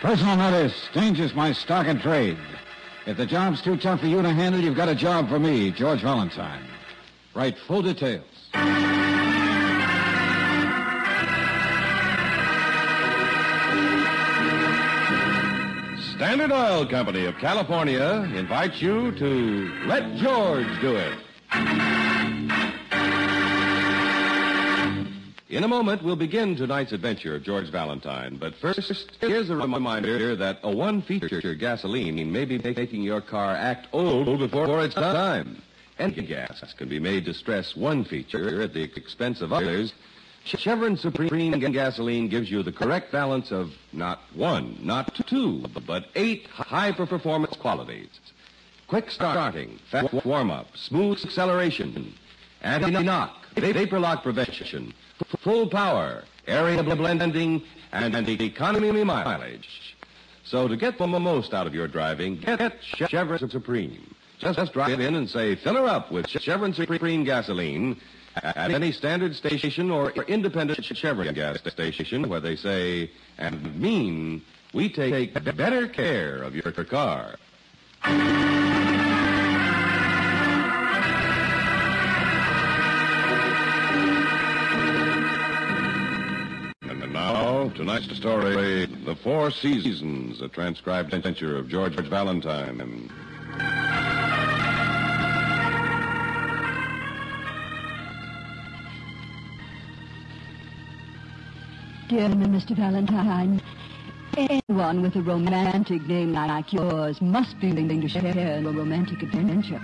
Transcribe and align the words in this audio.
Personal 0.00 0.36
notice. 0.36 0.88
Danger's 0.94 1.34
my 1.34 1.52
stock 1.52 1.86
and 1.86 2.00
trade. 2.00 2.38
If 3.06 3.18
the 3.18 3.26
job's 3.26 3.60
too 3.60 3.76
tough 3.76 4.00
for 4.00 4.06
you 4.06 4.22
to 4.22 4.32
handle, 4.32 4.58
you've 4.58 4.76
got 4.76 4.88
a 4.88 4.94
job 4.94 5.28
for 5.28 5.38
me, 5.38 5.70
George 5.70 6.00
Valentine. 6.00 6.64
Write 7.34 7.58
full 7.58 7.82
details. 7.82 8.24
Standard 16.14 16.50
Oil 16.50 16.86
Company 16.86 17.26
of 17.26 17.36
California 17.36 18.26
invites 18.34 18.80
you 18.80 19.12
to 19.12 19.70
Let 19.86 20.16
George 20.16 20.80
Do 20.80 20.96
It. 20.96 21.18
In 25.50 25.64
a 25.64 25.68
moment, 25.68 26.04
we'll 26.04 26.14
begin 26.14 26.54
tonight's 26.54 26.92
adventure 26.92 27.34
of 27.34 27.42
George 27.42 27.70
Valentine. 27.70 28.36
But 28.36 28.54
first, 28.54 29.10
here's 29.20 29.50
a 29.50 29.56
reminder 29.56 30.36
that 30.36 30.60
a 30.62 30.70
one-feature 30.70 31.54
gasoline 31.54 32.30
may 32.30 32.44
be 32.44 32.58
making 32.58 33.02
your 33.02 33.20
car 33.20 33.56
act 33.56 33.88
old 33.92 34.38
before 34.38 34.84
its 34.84 34.94
time. 34.94 35.60
Any 35.98 36.22
gas 36.22 36.72
can 36.74 36.88
be 36.88 37.00
made 37.00 37.24
to 37.24 37.34
stress 37.34 37.74
one 37.74 38.04
feature 38.04 38.62
at 38.62 38.74
the 38.74 38.82
expense 38.82 39.40
of 39.40 39.52
others. 39.52 39.92
Chevron 40.44 40.96
Supreme 40.96 41.58
gasoline 41.58 42.28
gives 42.28 42.48
you 42.48 42.62
the 42.62 42.70
correct 42.70 43.10
balance 43.10 43.50
of 43.50 43.72
not 43.92 44.20
one, 44.34 44.78
not 44.80 45.12
two, 45.26 45.64
but 45.84 46.10
eight 46.14 46.46
high-performance 46.46 47.56
qualities. 47.56 48.20
Quick 48.86 49.10
starting, 49.10 49.80
fast 49.90 50.14
warm-up, 50.24 50.76
smooth 50.76 51.20
acceleration, 51.24 52.14
anti-knock, 52.62 53.46
vapor 53.56 53.98
lock 53.98 54.22
prevention, 54.22 54.94
full 55.38 55.68
power, 55.68 56.24
area 56.46 56.82
blending, 56.82 57.62
and, 57.92 58.28
economy 58.28 59.04
mileage. 59.04 59.96
So 60.44 60.66
to 60.68 60.76
get 60.76 60.98
the 60.98 61.06
most 61.06 61.54
out 61.54 61.66
of 61.66 61.74
your 61.74 61.88
driving, 61.88 62.36
get 62.36 62.76
Chevron 62.82 63.50
Supreme. 63.50 64.14
Just, 64.38 64.58
just 64.58 64.72
drive 64.72 64.98
in 65.00 65.14
and 65.14 65.28
say, 65.28 65.54
fill 65.54 65.74
her 65.74 65.86
up 65.86 66.10
with 66.10 66.28
Chevron 66.28 66.72
Supreme 66.72 67.24
gasoline 67.24 68.00
at 68.36 68.70
any 68.70 68.90
standard 68.90 69.36
station 69.36 69.90
or 69.90 70.10
independent 70.12 70.84
Chevron 70.84 71.34
gas 71.34 71.58
station 71.70 72.28
where 72.28 72.40
they 72.40 72.56
say 72.56 73.10
and 73.38 73.78
mean 73.78 74.42
we 74.72 74.88
take 74.88 75.34
better 75.56 75.86
care 75.86 76.42
of 76.42 76.54
your 76.54 76.72
car. 76.72 77.36
Tonight's 87.74 88.16
story, 88.16 88.86
The 88.86 89.14
Four 89.14 89.50
Seasons, 89.50 90.40
a 90.40 90.48
transcribed 90.48 91.14
adventure 91.14 91.56
of 91.56 91.68
George 91.68 91.94
Valentine. 91.94 93.08
Dear 102.08 102.28
Mr. 102.28 102.76
Valentine, 102.76 103.62
anyone 104.36 105.02
with 105.02 105.16
a 105.16 105.22
romantic 105.22 106.06
name 106.08 106.32
like 106.32 106.72
yours 106.72 107.20
must 107.20 107.58
be 107.60 107.72
willing 107.72 108.00
to 108.00 108.08
share 108.08 108.58
a 108.58 108.62
romantic 108.62 109.22
adventure. 109.22 109.80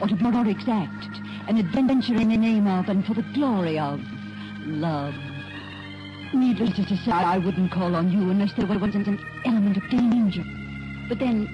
Or 0.00 0.08
to 0.08 0.14
be 0.14 0.24
more 0.24 0.46
exact, 0.46 1.18
an 1.48 1.58
adventure 1.58 2.14
in 2.14 2.28
the 2.30 2.36
name 2.36 2.66
of 2.66 2.88
and 2.88 3.04
for 3.04 3.14
the 3.14 3.24
glory 3.34 3.78
of 3.78 4.00
love. 4.64 5.14
Needless 6.34 6.76
to 6.76 6.96
say, 6.96 7.12
I 7.12 7.38
wouldn't 7.38 7.72
call 7.72 7.94
on 7.94 8.10
you 8.10 8.30
unless 8.30 8.52
there 8.54 8.66
wasn't 8.66 9.06
an 9.06 9.24
element 9.44 9.76
of 9.76 9.88
danger. 9.90 10.44
But 11.08 11.18
then, 11.18 11.48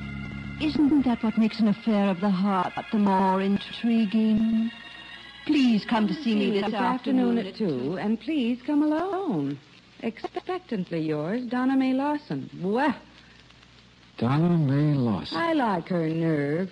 isn't 0.61 1.05
that 1.05 1.23
what 1.23 1.37
makes 1.39 1.61
an 1.61 1.69
affair 1.69 2.09
of 2.09 2.21
the 2.21 2.31
heart 2.31 2.73
the 2.91 2.99
more 2.99 3.41
intriguing? 3.41 4.71
Please 5.47 5.85
come 5.85 6.07
to 6.09 6.15
see 6.15 6.35
me 6.35 6.61
this 6.61 6.73
afternoon 6.73 7.39
at 7.39 7.57
two, 7.57 7.99
and 7.99 8.21
please 8.21 8.61
come 8.63 8.83
alone. 8.83 9.59
Expectantly 10.01 11.01
yours, 11.01 11.45
Donna 11.47 11.77
Mae 11.77 11.93
Lawson. 11.93 12.49
Well, 12.61 12.95
Donna 14.19 14.57
Mae 14.57 14.95
Lawson. 14.95 15.37
I 15.37 15.53
like 15.53 15.89
her 15.89 16.09
nerve. 16.09 16.71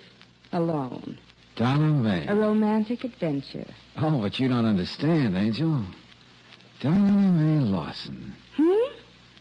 Alone. 0.53 1.17
Donna 1.55 1.87
Mae. 1.87 2.27
A 2.27 2.35
romantic 2.35 3.03
adventure. 3.03 3.67
Oh, 3.97 4.21
but 4.21 4.39
you 4.39 4.47
don't 4.47 4.65
understand, 4.65 5.37
Angel. 5.37 5.83
Donna 6.81 7.31
Mae 7.31 7.59
Lawson. 7.59 8.35
Hmm? 8.55 8.93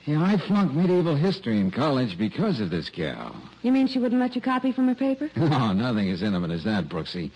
Yeah, 0.04 0.22
I 0.22 0.36
flunked 0.36 0.74
medieval 0.74 1.16
history 1.16 1.58
in 1.58 1.70
college 1.70 2.18
because 2.18 2.60
of 2.60 2.70
this 2.70 2.90
gal. 2.90 3.34
You 3.62 3.72
mean 3.72 3.86
she 3.86 3.98
wouldn't 3.98 4.20
let 4.20 4.34
you 4.34 4.42
copy 4.42 4.72
from 4.72 4.88
her 4.88 4.94
paper? 4.94 5.30
No, 5.36 5.72
nothing 5.72 6.10
as 6.10 6.22
intimate 6.22 6.50
as 6.50 6.64
that, 6.64 6.88
Brooksy. 6.88 7.30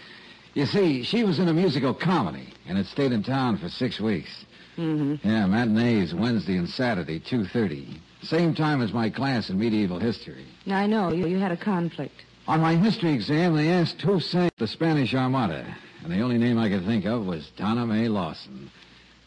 You 0.53 0.67
see, 0.67 1.03
she 1.03 1.25
was 1.25 1.39
in 1.39 1.49
a 1.49 1.53
musical 1.55 1.95
comedy 1.95 2.53
and 2.67 2.77
had 2.77 2.87
stayed 2.87 3.13
in 3.13 3.23
town 3.23 3.59
for 3.59 3.69
six 3.69 3.99
weeks. 3.99 4.45
Mm-hmm. 4.77 5.27
Yeah, 5.27 5.47
matinees 5.47 6.15
Wednesday 6.15 6.57
and 6.57 6.69
Saturday, 6.69 7.21
2.30. 7.21 7.99
Same 8.23 8.55
time 8.55 8.83
as 8.83 8.93
my 8.93 9.09
class 9.11 9.51
in 9.51 9.59
medieval 9.59 9.99
history. 9.99 10.47
I 10.67 10.87
know. 10.87 11.13
You, 11.13 11.27
you 11.27 11.39
had 11.39 11.53
a 11.53 11.57
conflict. 11.57 12.25
On 12.47 12.61
my 12.61 12.75
history 12.77 13.13
exam, 13.13 13.57
they 13.57 13.71
asked 13.71 14.03
who 14.03 14.21
sang 14.21 14.51
the 14.59 14.67
Spanish 14.67 15.15
Armada, 15.15 15.65
and 16.03 16.13
the 16.13 16.21
only 16.21 16.39
name 16.39 16.59
I 16.59 16.69
could 16.69 16.85
think 16.85 17.05
of 17.07 17.25
was 17.25 17.51
Donna 17.57 17.87
Mae 17.87 18.09
Lawson, 18.09 18.71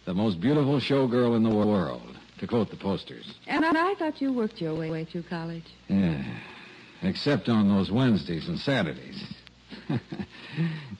the 0.07 0.13
most 0.13 0.40
beautiful 0.40 0.79
showgirl 0.79 1.35
in 1.35 1.44
the 1.44 1.50
world, 1.50 2.18
to 2.40 2.47
quote 2.47 2.69
the 2.69 2.78
posters. 2.78 3.34
And 3.45 3.66
I 3.66 3.94
thought 3.95 4.22
you 4.22 4.31
worked 4.31 4.62
your 4.62 4.73
way 4.73 5.03
through 5.03 5.23
college. 5.23 5.66
Yeah, 5.90 6.23
except 7.03 7.50
on 7.50 7.68
those 7.68 7.91
Wednesdays 7.91 8.47
and 8.47 8.57
Saturdays. 8.57 9.22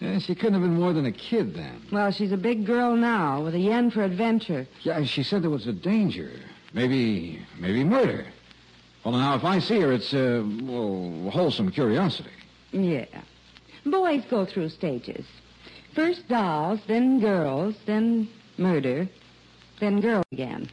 yeah, 0.02 0.20
she 0.20 0.36
couldn't 0.36 0.56
have 0.56 0.62
been 0.62 0.76
more 0.76 0.92
than 0.92 1.06
a 1.06 1.14
kid 1.14 1.56
then. 1.56 1.84
Well, 1.90 2.12
she's 2.12 2.34
a 2.34 2.38
big 2.38 2.66
girl 2.66 2.98
now 2.98 3.42
with 3.42 3.56
a 3.56 3.60
yen 3.60 3.92
for 3.92 4.04
adventure. 4.04 4.68
Yeah, 4.82 5.02
she 5.06 5.24
said 5.24 5.42
there 5.42 5.50
was 5.50 5.68
a 5.68 5.74
danger. 5.74 6.30
Maybe, 6.74 7.42
maybe 7.58 7.86
murder. 7.86 8.26
Well, 9.06 9.14
now, 9.14 9.36
if 9.36 9.46
I 9.46 9.60
see 9.60 9.80
her, 9.80 9.94
it's, 9.94 10.14
uh, 10.14 10.44
well, 10.64 11.32
wholesome 11.32 11.72
curiosity. 11.72 12.30
Yeah. 12.74 13.06
Boys 13.86 14.24
go 14.30 14.46
through 14.46 14.68
stages. 14.68 15.26
First 15.96 16.28
dolls, 16.28 16.82
then 16.88 17.22
girls, 17.22 17.76
then 17.86 18.28
murder, 18.58 19.08
then 19.80 20.02
girl 20.02 20.24
again. 20.32 20.70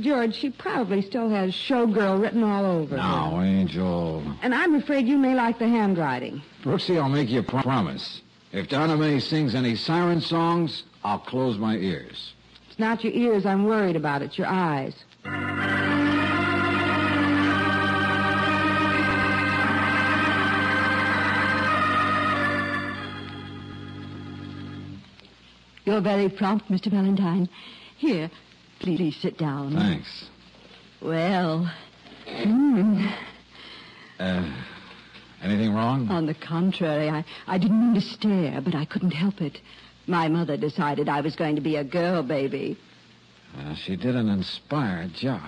George, 0.00 0.34
she 0.34 0.50
probably 0.50 1.00
still 1.00 1.30
has 1.30 1.52
showgirl 1.54 2.20
written 2.20 2.42
all 2.42 2.64
over 2.64 2.90
her. 2.90 2.96
Now, 2.98 3.40
Angel. 3.40 4.22
And 4.42 4.54
I'm 4.54 4.74
afraid 4.74 5.06
you 5.08 5.16
may 5.16 5.34
like 5.34 5.58
the 5.58 5.68
handwriting. 5.68 6.42
Brooksy, 6.62 7.00
I'll 7.00 7.08
make 7.08 7.30
you 7.30 7.40
a 7.40 7.42
pro- 7.42 7.62
promise. 7.62 8.20
If 8.52 8.68
Donna 8.68 8.96
Mae 8.96 9.18
sings 9.18 9.54
any 9.54 9.76
siren 9.76 10.20
songs, 10.20 10.84
I'll 11.04 11.18
close 11.18 11.56
my 11.58 11.76
ears. 11.76 12.34
It's 12.68 12.78
not 12.78 13.02
your 13.02 13.12
ears 13.14 13.46
I'm 13.46 13.64
worried 13.64 13.96
about, 13.96 14.20
it's 14.22 14.36
your 14.36 14.46
eyes. 14.46 14.94
You're 25.88 26.02
very 26.02 26.28
prompt, 26.28 26.70
Mr. 26.70 26.90
Valentine. 26.90 27.48
Here, 27.96 28.30
please 28.78 29.16
sit 29.16 29.38
down. 29.38 29.72
Thanks. 29.72 30.26
Well, 31.00 31.72
hmm, 32.26 33.06
Uh, 34.20 34.52
anything 35.42 35.72
wrong? 35.72 36.06
on 36.10 36.26
the 36.26 36.34
contrary, 36.34 37.08
I, 37.08 37.24
I 37.46 37.56
didn't 37.56 37.80
mean 37.80 37.94
to 37.94 38.02
stare, 38.02 38.60
but 38.60 38.74
I 38.74 38.84
couldn't 38.84 39.12
help 39.12 39.40
it. 39.40 39.62
My 40.06 40.28
mother 40.28 40.58
decided 40.58 41.08
I 41.08 41.22
was 41.22 41.34
going 41.36 41.54
to 41.56 41.62
be 41.62 41.76
a 41.76 41.84
girl 41.84 42.22
baby. 42.22 42.76
Uh, 43.58 43.74
she 43.74 43.96
did 43.96 44.14
an 44.14 44.28
inspired 44.28 45.14
job. 45.14 45.40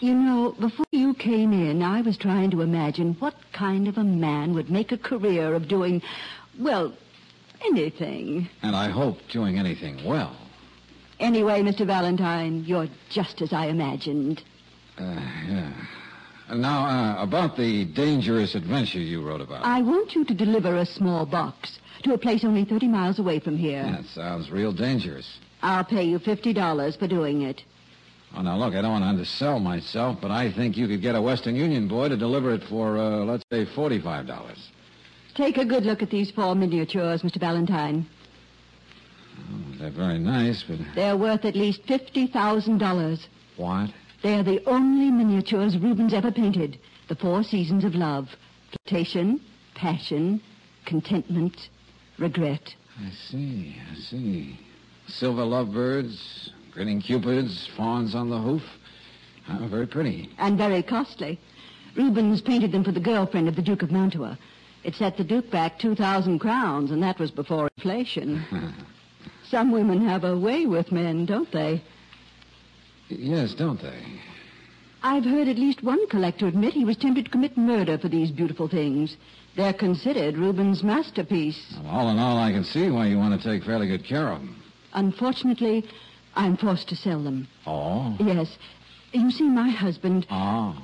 You 0.00 0.12
know, 0.12 0.52
before 0.60 0.84
you 0.90 1.14
came 1.14 1.54
in, 1.54 1.82
I 1.82 2.02
was 2.02 2.18
trying 2.18 2.50
to 2.50 2.60
imagine 2.60 3.16
what 3.18 3.34
kind 3.54 3.88
of 3.88 3.96
a 3.96 4.04
man 4.04 4.52
would 4.52 4.68
make 4.68 4.92
a 4.92 4.98
career 4.98 5.54
of 5.54 5.68
doing, 5.68 6.02
well, 6.58 6.92
anything. 7.66 8.48
And 8.62 8.74
I 8.76 8.88
hope 8.88 9.18
doing 9.30 9.58
anything 9.58 10.04
well. 10.04 10.36
Anyway, 11.20 11.62
Mr. 11.62 11.86
Valentine, 11.86 12.64
you're 12.64 12.88
just 13.08 13.40
as 13.40 13.52
I 13.52 13.66
imagined. 13.66 14.42
Uh, 14.98 15.04
yeah. 15.48 15.72
Now, 16.52 16.84
uh, 16.84 17.22
about 17.22 17.56
the 17.56 17.84
dangerous 17.86 18.54
adventure 18.54 18.98
you 18.98 19.22
wrote 19.22 19.40
about. 19.40 19.64
I 19.64 19.80
want 19.82 20.14
you 20.14 20.24
to 20.24 20.34
deliver 20.34 20.76
a 20.76 20.84
small 20.86 21.24
box 21.24 21.78
to 22.02 22.12
a 22.12 22.18
place 22.18 22.44
only 22.44 22.64
30 22.64 22.88
miles 22.88 23.18
away 23.18 23.40
from 23.40 23.56
here. 23.56 23.82
That 23.82 24.04
sounds 24.06 24.50
real 24.50 24.72
dangerous. 24.72 25.38
I'll 25.62 25.84
pay 25.84 26.04
you 26.04 26.18
$50 26.18 26.98
for 26.98 27.06
doing 27.08 27.42
it. 27.42 27.62
Oh, 28.36 28.42
now, 28.42 28.58
look, 28.58 28.74
I 28.74 28.82
don't 28.82 28.90
want 28.90 29.04
to 29.04 29.08
undersell 29.08 29.60
myself, 29.60 30.18
but 30.20 30.30
I 30.30 30.52
think 30.52 30.76
you 30.76 30.88
could 30.88 31.00
get 31.00 31.14
a 31.14 31.22
Western 31.22 31.54
Union 31.54 31.88
boy 31.88 32.08
to 32.08 32.16
deliver 32.16 32.52
it 32.52 32.64
for, 32.64 32.98
uh, 32.98 33.24
let's 33.24 33.44
say, 33.50 33.64
$45. 33.64 34.58
Take 35.34 35.58
a 35.58 35.64
good 35.64 35.84
look 35.84 36.02
at 36.02 36.10
these 36.10 36.30
four 36.30 36.54
miniatures, 36.54 37.22
Mr. 37.22 37.38
Valentine. 37.38 38.06
Oh, 39.36 39.78
they're 39.78 39.90
very 39.90 40.18
nice, 40.18 40.62
but 40.62 40.78
They're 40.94 41.16
worth 41.16 41.44
at 41.44 41.56
least 41.56 41.84
$50,000. 41.86 43.26
what? 43.56 43.90
They're 44.22 44.42
the 44.44 44.62
only 44.66 45.10
miniatures 45.10 45.76
Rubens 45.76 46.14
ever 46.14 46.30
painted. 46.30 46.78
The 47.08 47.16
four 47.16 47.42
seasons 47.42 47.84
of 47.84 47.94
love. 47.94 48.28
Flirtation, 48.70 49.40
passion, 49.74 50.40
contentment, 50.86 51.68
regret. 52.18 52.74
I 53.04 53.10
see, 53.10 53.76
I 53.92 53.96
see. 53.96 54.58
Silver 55.08 55.44
lovebirds, 55.44 56.50
grinning 56.72 57.02
cupids, 57.02 57.68
fawns 57.76 58.14
on 58.14 58.30
the 58.30 58.38
hoof. 58.38 58.62
Oh, 59.50 59.66
very 59.66 59.86
pretty. 59.86 60.30
And 60.38 60.56
very 60.56 60.82
costly. 60.82 61.38
Rubens 61.96 62.40
painted 62.40 62.72
them 62.72 62.84
for 62.84 62.92
the 62.92 63.00
girlfriend 63.00 63.48
of 63.48 63.56
the 63.56 63.62
Duke 63.62 63.82
of 63.82 63.90
Mantua. 63.90 64.38
It 64.84 64.94
set 64.94 65.16
the 65.16 65.24
Duke 65.24 65.50
back 65.50 65.78
2,000 65.78 66.38
crowns, 66.38 66.90
and 66.90 67.02
that 67.02 67.18
was 67.18 67.30
before 67.30 67.70
inflation. 67.78 68.44
Some 69.50 69.72
women 69.72 70.06
have 70.06 70.24
a 70.24 70.38
way 70.38 70.66
with 70.66 70.92
men, 70.92 71.26
don't 71.26 71.50
they? 71.50 71.82
yes, 73.08 73.54
don't 73.54 73.80
they? 73.80 73.98
I've 75.02 75.24
heard 75.24 75.48
at 75.48 75.58
least 75.58 75.82
one 75.82 76.08
collector 76.08 76.46
admit 76.46 76.72
he 76.72 76.84
was 76.84 76.96
tempted 76.96 77.26
to 77.26 77.30
commit 77.30 77.56
murder 77.56 77.98
for 77.98 78.08
these 78.08 78.30
beautiful 78.30 78.68
things. 78.68 79.16
They're 79.54 79.74
considered 79.74 80.38
Rubens' 80.38 80.82
masterpiece. 80.82 81.74
Well, 81.82 81.94
all 81.94 82.10
in 82.10 82.18
all, 82.18 82.38
I 82.38 82.52
can 82.52 82.64
see 82.64 82.90
why 82.90 83.06
you 83.06 83.18
want 83.18 83.40
to 83.40 83.48
take 83.48 83.64
fairly 83.64 83.86
good 83.86 84.04
care 84.04 84.28
of 84.28 84.40
them. 84.40 84.62
Unfortunately, 84.94 85.84
I'm 86.34 86.56
forced 86.56 86.88
to 86.88 86.96
sell 86.96 87.22
them. 87.22 87.48
Oh? 87.66 88.16
Yes. 88.18 88.56
You 89.12 89.30
see, 89.30 89.48
my 89.48 89.68
husband. 89.68 90.26
Oh. 90.30 90.76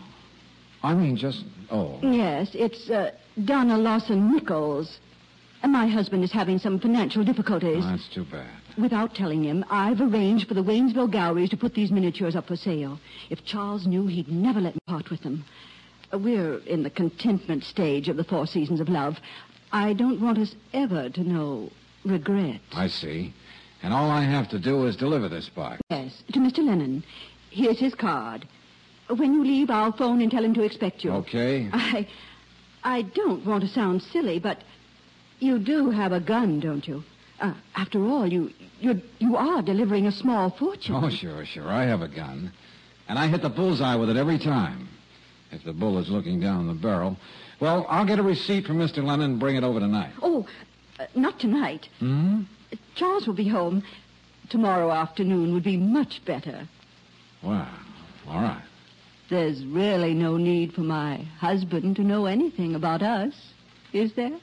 I 0.82 0.94
mean, 0.94 1.17
just, 1.17 1.44
oh. 1.70 1.99
Yes, 2.02 2.50
it's 2.55 2.91
uh, 2.91 3.12
Donna 3.44 3.79
Lawson 3.79 4.32
Nichols. 4.32 4.99
My 5.62 5.87
husband 5.87 6.25
is 6.25 6.32
having 6.32 6.59
some 6.59 6.79
financial 6.81 7.23
difficulties. 7.23 7.85
That's 7.85 8.09
too 8.09 8.25
bad. 8.25 8.49
Without 8.79 9.15
telling 9.15 9.44
him, 9.44 9.65
I've 9.71 10.00
arranged 10.00 10.49
for 10.49 10.55
the 10.55 10.62
Waynesville 10.65 11.11
galleries 11.12 11.50
to 11.50 11.56
put 11.56 11.75
these 11.75 11.91
miniatures 11.91 12.35
up 12.35 12.47
for 12.49 12.56
sale. 12.56 12.99
If 13.29 13.44
Charles 13.44 13.87
knew, 13.87 14.06
he'd 14.06 14.29
never 14.29 14.61
let 14.61 14.75
me 14.75 14.81
part 14.87 15.11
with 15.11 15.23
them. 15.23 15.44
Uh, 16.12 16.19
We're 16.19 16.59
in 16.61 16.82
the 16.82 16.91
contentment 16.91 17.65
stage 17.65 18.09
of 18.09 18.17
the 18.17 18.25
four 18.25 18.47
seasons 18.47 18.81
of 18.81 18.88
love. 18.88 19.19
I 19.71 19.93
don't 19.93 20.21
want 20.21 20.38
us 20.38 20.55
ever 20.73 21.11
to 21.11 21.21
know 21.23 21.71
regret. 22.05 22.61
I 22.73 22.88
see. 22.88 23.35
And 23.83 23.93
all 23.93 24.11
I 24.11 24.23
have 24.23 24.49
to 24.50 24.59
do 24.59 24.87
is 24.87 24.97
deliver 24.97 25.29
this 25.29 25.49
box. 25.50 25.81
Yes, 25.91 26.23
to 26.33 26.38
Mr. 26.38 26.59
Lennon. 26.65 27.05
Here's 27.50 27.79
his 27.79 27.94
card. 27.94 28.47
When 29.09 29.35
you 29.35 29.44
leave, 29.44 29.71
I'll 29.71 29.93
phone 29.93 30.21
and 30.23 30.31
tell 30.31 30.44
him 30.44 30.55
to 30.55 30.62
expect 30.62 31.05
you. 31.05 31.12
Okay? 31.12 31.69
I, 31.73 32.06
I 32.82 33.03
don't 33.03 33.44
want 33.44 33.62
to 33.62 33.69
sound 33.69 34.03
silly, 34.03 34.38
but 34.38 34.62
you 35.38 35.59
do 35.59 35.91
have 35.91 36.12
a 36.12 36.21
gun, 36.21 36.61
don't 36.61 36.87
you? 36.87 37.03
Uh, 37.41 37.55
after 37.75 38.05
all, 38.06 38.27
you 38.27 38.50
you 38.81 39.00
you 39.19 39.37
are 39.37 39.62
delivering 39.62 40.06
a 40.06 40.12
small 40.12 40.50
fortune. 40.50 40.94
Oh, 40.94 41.09
sure, 41.09 41.44
sure. 41.47 41.69
I 41.69 41.85
have 41.85 42.03
a 42.03 42.09
gun. 42.09 42.53
And 43.09 43.19
I 43.19 43.27
hit 43.29 43.43
the 43.43 43.49
bullseye 43.49 43.97
with 43.97 44.11
it 44.11 44.17
every 44.17 44.38
time. 44.38 44.88
If 45.50 45.65
the 45.65 45.73
bull 45.73 45.99
is 45.99 46.09
looking 46.09 46.38
down 46.38 46.69
the 46.69 46.75
barrel. 46.75 47.17
Well, 47.59 47.85
I'll 47.88 48.05
get 48.06 48.19
a 48.19 48.23
receipt 48.23 48.67
from 48.67 48.79
Mr. 48.79 49.03
Lennon 49.03 49.33
and 49.33 49.41
bring 49.41 49.56
it 49.56 49.65
over 49.65 49.81
tonight. 49.81 50.12
Oh, 50.23 50.47
uh, 50.99 51.06
not 51.15 51.41
tonight. 51.41 51.88
Hmm? 51.99 52.43
Charles 52.94 53.26
will 53.26 53.35
be 53.35 53.49
home. 53.49 53.83
Tomorrow 54.49 54.91
afternoon 54.93 55.53
would 55.55 55.65
be 55.65 55.76
much 55.76 56.25
better. 56.25 56.69
Well, 57.43 57.69
all 58.29 58.41
right. 58.41 58.62
There's 59.31 59.65
really 59.65 60.12
no 60.12 60.37
need 60.37 60.73
for 60.73 60.81
my 60.81 61.19
husband 61.38 61.94
to 61.97 62.03
know 62.03 62.27
anything 62.27 62.75
about 62.75 63.00
us, 63.00 63.32
is 63.93 64.12
there? 64.15 64.31
Say, 64.31 64.37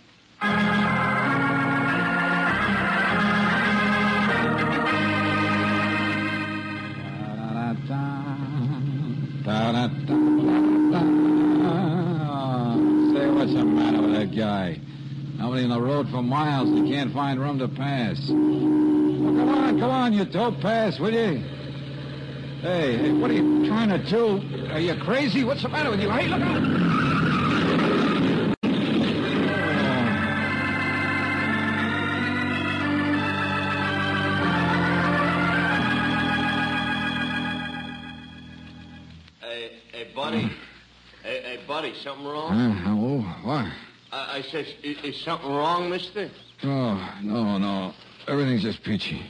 what's 13.29 13.53
the 13.53 13.65
matter 13.65 14.01
with 14.01 14.13
that 14.13 14.33
guy? 14.33 14.79
Nobody 15.37 15.63
in 15.63 15.69
the 15.69 15.81
road 15.81 16.07
for 16.09 16.21
miles. 16.21 16.69
He 16.69 16.89
can't 16.89 17.13
find 17.13 17.41
room 17.41 17.59
to 17.59 17.67
pass. 17.67 18.29
Well, 18.29 18.37
come 18.37 19.49
on, 19.49 19.79
come 19.81 19.91
on, 19.91 20.13
you 20.13 20.23
dope 20.23 20.61
pass, 20.61 20.97
will 20.97 21.13
you? 21.13 21.56
Hey, 22.67 22.97
hey, 22.97 23.13
what 23.13 23.31
are 23.31 23.33
you 23.33 23.65
trying 23.65 23.87
to 23.87 23.97
do? 23.97 24.41
Are 24.73 24.79
you 24.81 24.93
crazy? 24.95 25.45
What's 25.45 25.63
the 25.63 25.69
matter 25.69 25.89
with 25.89 26.01
you? 26.01 26.09
Hey, 26.09 26.27
look 26.27 26.41
out! 26.41 26.61
Hey, 39.39 39.71
hey, 39.93 40.11
buddy. 40.13 40.51
hey, 41.23 41.41
hey, 41.43 41.59
buddy, 41.65 41.93
something 42.03 42.25
wrong? 42.25 42.51
Uh, 42.51 42.83
oh, 42.89 43.47
what? 43.47 43.71
I, 44.11 44.39
I 44.39 44.41
says, 44.41 44.67
is, 44.83 44.97
is 45.05 45.21
something 45.21 45.49
wrong, 45.49 45.89
mister? 45.89 46.29
Oh, 46.63 47.17
no, 47.23 47.57
no. 47.57 47.93
Everything's 48.27 48.63
just 48.63 48.83
peachy. 48.83 49.21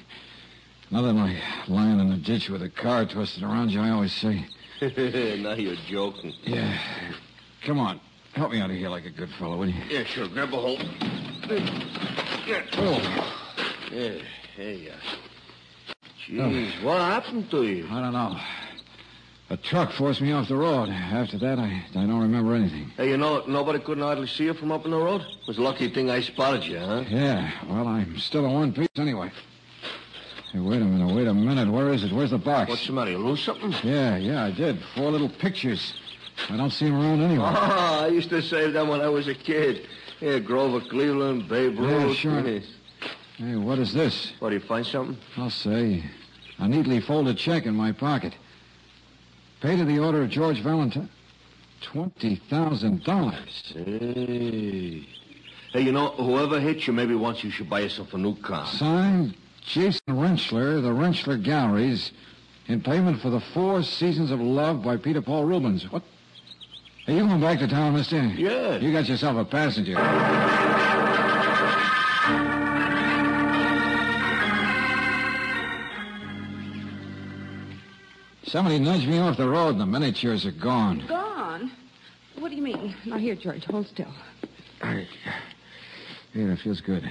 Nothing 0.90 1.18
like 1.18 1.38
lying 1.68 2.00
in 2.00 2.12
a 2.12 2.18
ditch 2.18 2.50
with 2.50 2.64
a 2.64 2.70
car 2.70 3.06
twisted 3.06 3.44
around 3.44 3.72
you, 3.72 3.82
I 3.82 3.90
always 3.90 4.14
say. 4.14 4.46
now 4.82 5.54
you're 5.54 5.76
joking. 5.88 6.34
Yeah. 6.44 6.78
Come 7.64 7.80
on. 7.80 8.00
Help 8.34 8.52
me 8.52 8.62
out 8.62 8.70
of 8.70 8.76
here 8.78 8.90
like 8.90 9.06
a 9.06 9.10
good 9.10 9.30
fellow, 9.32 9.58
will 9.58 9.70
you? 9.70 9.82
Yeah, 9.90 10.04
sure. 10.06 10.28
Grab 10.28 10.54
a 10.54 10.58
hold. 10.58 10.82
Oh, 11.50 13.26
Yeah, 13.92 14.12
hey, 14.56 14.90
uh, 14.90 15.94
Jeez, 16.28 16.84
what 16.84 17.00
happened 17.00 17.50
to 17.52 17.64
you? 17.64 17.88
I 17.90 18.02
don't 18.02 18.14
know. 18.14 18.38
A 19.50 19.58
truck 19.58 19.94
forced 19.94 20.22
me 20.22 20.34
off 20.34 20.50
the 20.50 20.58
road. 20.58 20.90
After 20.90 21.38
that, 21.38 21.58
I, 21.58 21.84
I 21.92 22.06
don't 22.06 22.22
remember 22.22 22.54
anything. 22.54 22.92
Hey, 22.98 23.10
you 23.10 23.18
know, 23.18 23.44
nobody 23.48 23.80
couldn't 23.80 24.04
hardly 24.04 24.28
see 24.28 24.44
you 24.44 24.54
from 24.54 24.72
up 24.74 24.84
in 24.86 24.92
the 24.92 24.98
road? 24.98 25.22
It 25.22 25.48
was 25.48 25.58
a 25.58 25.62
lucky 25.62 25.90
thing 25.90 26.10
I 26.10 26.22
spotted 26.22 26.66
you, 26.66 26.80
huh? 26.80 27.06
Yeah, 27.10 27.50
well, 27.70 27.88
I'm 27.88 28.18
still 28.20 28.46
in 28.46 28.54
one 28.54 28.74
piece 28.74 28.90
anyway. 28.98 29.32
Hey, 30.52 30.60
wait 30.60 30.82
a 30.82 30.86
minute, 30.86 31.14
wait 31.14 31.28
a 31.28 31.34
minute. 31.34 31.70
Where 31.70 31.92
is 31.94 32.04
it? 32.04 32.12
Where's 32.14 32.32
the 32.32 32.38
box? 32.38 32.70
What's 32.70 32.88
the 32.88 32.94
matter? 32.94 33.12
You 33.12 33.18
lose 33.18 33.44
something? 33.44 33.74
Yeah, 33.84 34.16
yeah, 34.18 34.46
I 34.46 34.52
did. 34.52 34.82
Four 34.96 35.12
little 35.12 35.30
pictures. 35.30 35.94
I 36.50 36.56
don't 36.56 36.72
see 36.72 36.86
them 36.86 36.96
around 36.96 37.22
anywhere. 37.22 37.50
Oh, 37.50 38.04
I 38.04 38.08
used 38.08 38.30
to 38.30 38.42
save 38.42 38.74
them 38.74 38.88
when 38.88 39.02
I 39.02 39.10
was 39.10 39.28
a 39.28 39.36
kid. 39.36 39.88
Yeah, 40.22 40.40
Grover 40.40 40.80
Cleveland, 40.80 41.50
Babe 41.50 41.78
Ruth. 41.78 42.08
Yeah, 42.08 42.14
sure. 42.14 42.48
Yes. 42.48 42.66
Hey, 43.38 43.56
what 43.56 43.78
is 43.78 43.94
this? 43.94 44.34
What, 44.40 44.50
do 44.50 44.56
you 44.56 44.62
find 44.62 44.86
something? 44.86 45.18
I'll 45.36 45.50
say. 45.50 46.04
A 46.60 46.68
neatly 46.68 47.02
folded 47.02 47.38
check 47.38 47.66
in 47.66 47.76
my 47.76 47.92
pocket. 47.92 48.34
Paid 49.62 49.78
to 49.78 49.86
the 49.86 50.00
order 50.00 50.24
of 50.24 50.30
George 50.30 50.62
Valentine. 50.62 51.10
Twenty 51.82 52.42
thousand 52.50 53.04
dollars. 53.04 53.74
Hey. 53.76 55.08
Hey, 55.72 55.82
you 55.82 55.92
know, 55.92 56.10
whoever 56.10 56.60
hits 56.60 56.88
you 56.88 56.94
maybe 56.94 57.14
wants 57.14 57.44
you 57.44 57.52
should 57.52 57.70
buy 57.70 57.82
yourself 57.82 58.14
a 58.14 58.18
new 58.18 58.36
car. 58.38 58.66
Signed, 58.66 59.36
Jason 59.68 60.02
Rentschler, 60.08 60.82
the 60.82 60.90
Rentschler 60.90 61.42
Galleries, 61.44 62.12
in 62.68 62.82
payment 62.82 63.22
for 63.22 63.30
the 63.30 63.42
Four 63.54 63.84
Seasons 63.84 64.32
of 64.32 64.40
Love 64.40 64.82
by 64.82 64.96
Peter 64.98 65.22
Paul 65.22 65.44
Rubens. 65.44 65.84
What? 65.92 66.04
Are 67.08 67.14
you 67.14 67.20
going 67.20 67.42
back 67.42 67.60
to 67.60 67.68
town, 67.68 67.94
mister? 67.94 68.18
Yeah. 68.18 68.78
You 68.78 68.92
got 68.92 69.08
yourself 69.10 69.38
a 69.38 69.46
passenger. 69.46 69.96
Somebody 78.44 78.80
nudged 78.80 79.08
me 79.08 79.20
off 79.20 79.36
the 79.36 79.50
road 79.50 79.72
and 79.72 79.82
the 79.82 79.86
miniatures 79.86 80.46
are 80.46 80.52
gone. 80.52 81.06
Gone? 81.08 81.72
What 82.40 82.50
do 82.50 82.56
you 82.56 82.62
mean? 82.62 82.96
Now, 83.06 83.18
here, 83.18 83.36
George, 83.36 83.66
hold 83.66 83.88
still. 83.88 84.14
I, 84.82 85.08
yeah, 86.34 86.54
it 86.54 86.60
feels 86.60 86.80
good. 86.80 87.04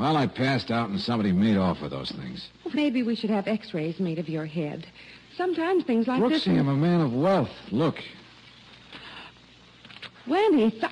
Well, 0.00 0.16
I 0.16 0.26
passed 0.26 0.70
out 0.70 0.88
and 0.88 0.98
somebody 0.98 1.30
made 1.30 1.58
off 1.58 1.82
with 1.82 1.90
those 1.90 2.10
things. 2.10 2.48
Well, 2.64 2.74
maybe 2.74 3.02
we 3.02 3.14
should 3.14 3.28
have 3.28 3.46
x-rays 3.46 4.00
made 4.00 4.18
of 4.18 4.30
your 4.30 4.46
head. 4.46 4.86
Sometimes 5.36 5.84
things 5.84 6.08
like 6.08 6.26
this... 6.26 6.46
Brooksy, 6.46 6.58
I'm 6.58 6.68
a 6.68 6.74
man 6.74 7.02
of 7.02 7.12
wealth. 7.12 7.50
Look, 7.70 8.02
Twenty 10.24 10.70
thou- 10.80 10.88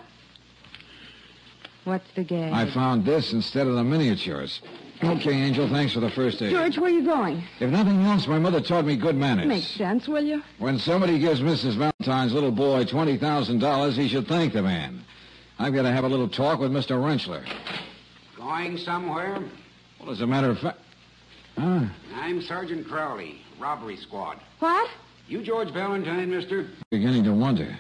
What's 1.85 2.11
the 2.17 2.23
game? 2.23 2.53
I 2.53 2.67
found 2.71 3.07
this 3.07 3.33
instead 3.33 3.67
of 3.67 3.77
the 3.77 3.83
miniatures. 3.85 4.61
Okay, 5.03 5.33
Angel, 5.33 5.67
thanks 5.71 5.95
for 5.95 6.01
the 6.01 6.11
first 6.11 6.43
aid. 6.43 6.51
George, 6.51 6.77
where 6.77 6.91
are 6.91 6.93
you 6.93 7.05
going? 7.05 7.43
If 7.61 7.71
nothing 7.71 8.03
else, 8.05 8.27
my 8.27 8.39
mother 8.39 8.61
taught 8.61 8.85
me 8.85 8.97
good 8.97 9.17
manners. 9.17 9.47
Makes 9.47 9.69
sense, 9.69 10.07
will 10.07 10.25
you? 10.25 10.43
When 10.59 10.79
somebody 10.79 11.19
gives 11.19 11.41
Mrs. 11.41 11.77
Valentine's 11.77 12.35
little 12.35 12.51
boy 12.51 12.85
$20,000, 12.85 13.93
he 13.93 14.09
should 14.09 14.29
thank 14.29 14.53
the 14.53 14.63
man. 14.63 15.03
I've 15.59 15.73
got 15.73 15.83
to 15.83 15.93
have 15.93 16.05
a 16.05 16.09
little 16.09 16.29
talk 16.29 16.61
with 16.61 16.73
Mr. 16.73 16.99
Rentschler. 17.01 17.45
Going 18.49 18.79
somewhere? 18.79 19.39
Well, 20.01 20.11
as 20.11 20.23
a 20.23 20.27
matter 20.27 20.49
of 20.49 20.59
fact... 20.59 20.79
Huh? 21.59 21.85
I'm 22.15 22.41
Sergeant 22.41 22.89
Crowley, 22.89 23.43
robbery 23.61 23.99
squad. 23.99 24.41
What? 24.61 24.89
You 25.29 25.43
George 25.43 25.71
Valentine, 25.71 26.31
mister? 26.31 26.67
Beginning 26.91 27.25
to 27.25 27.35
wonder. 27.35 27.77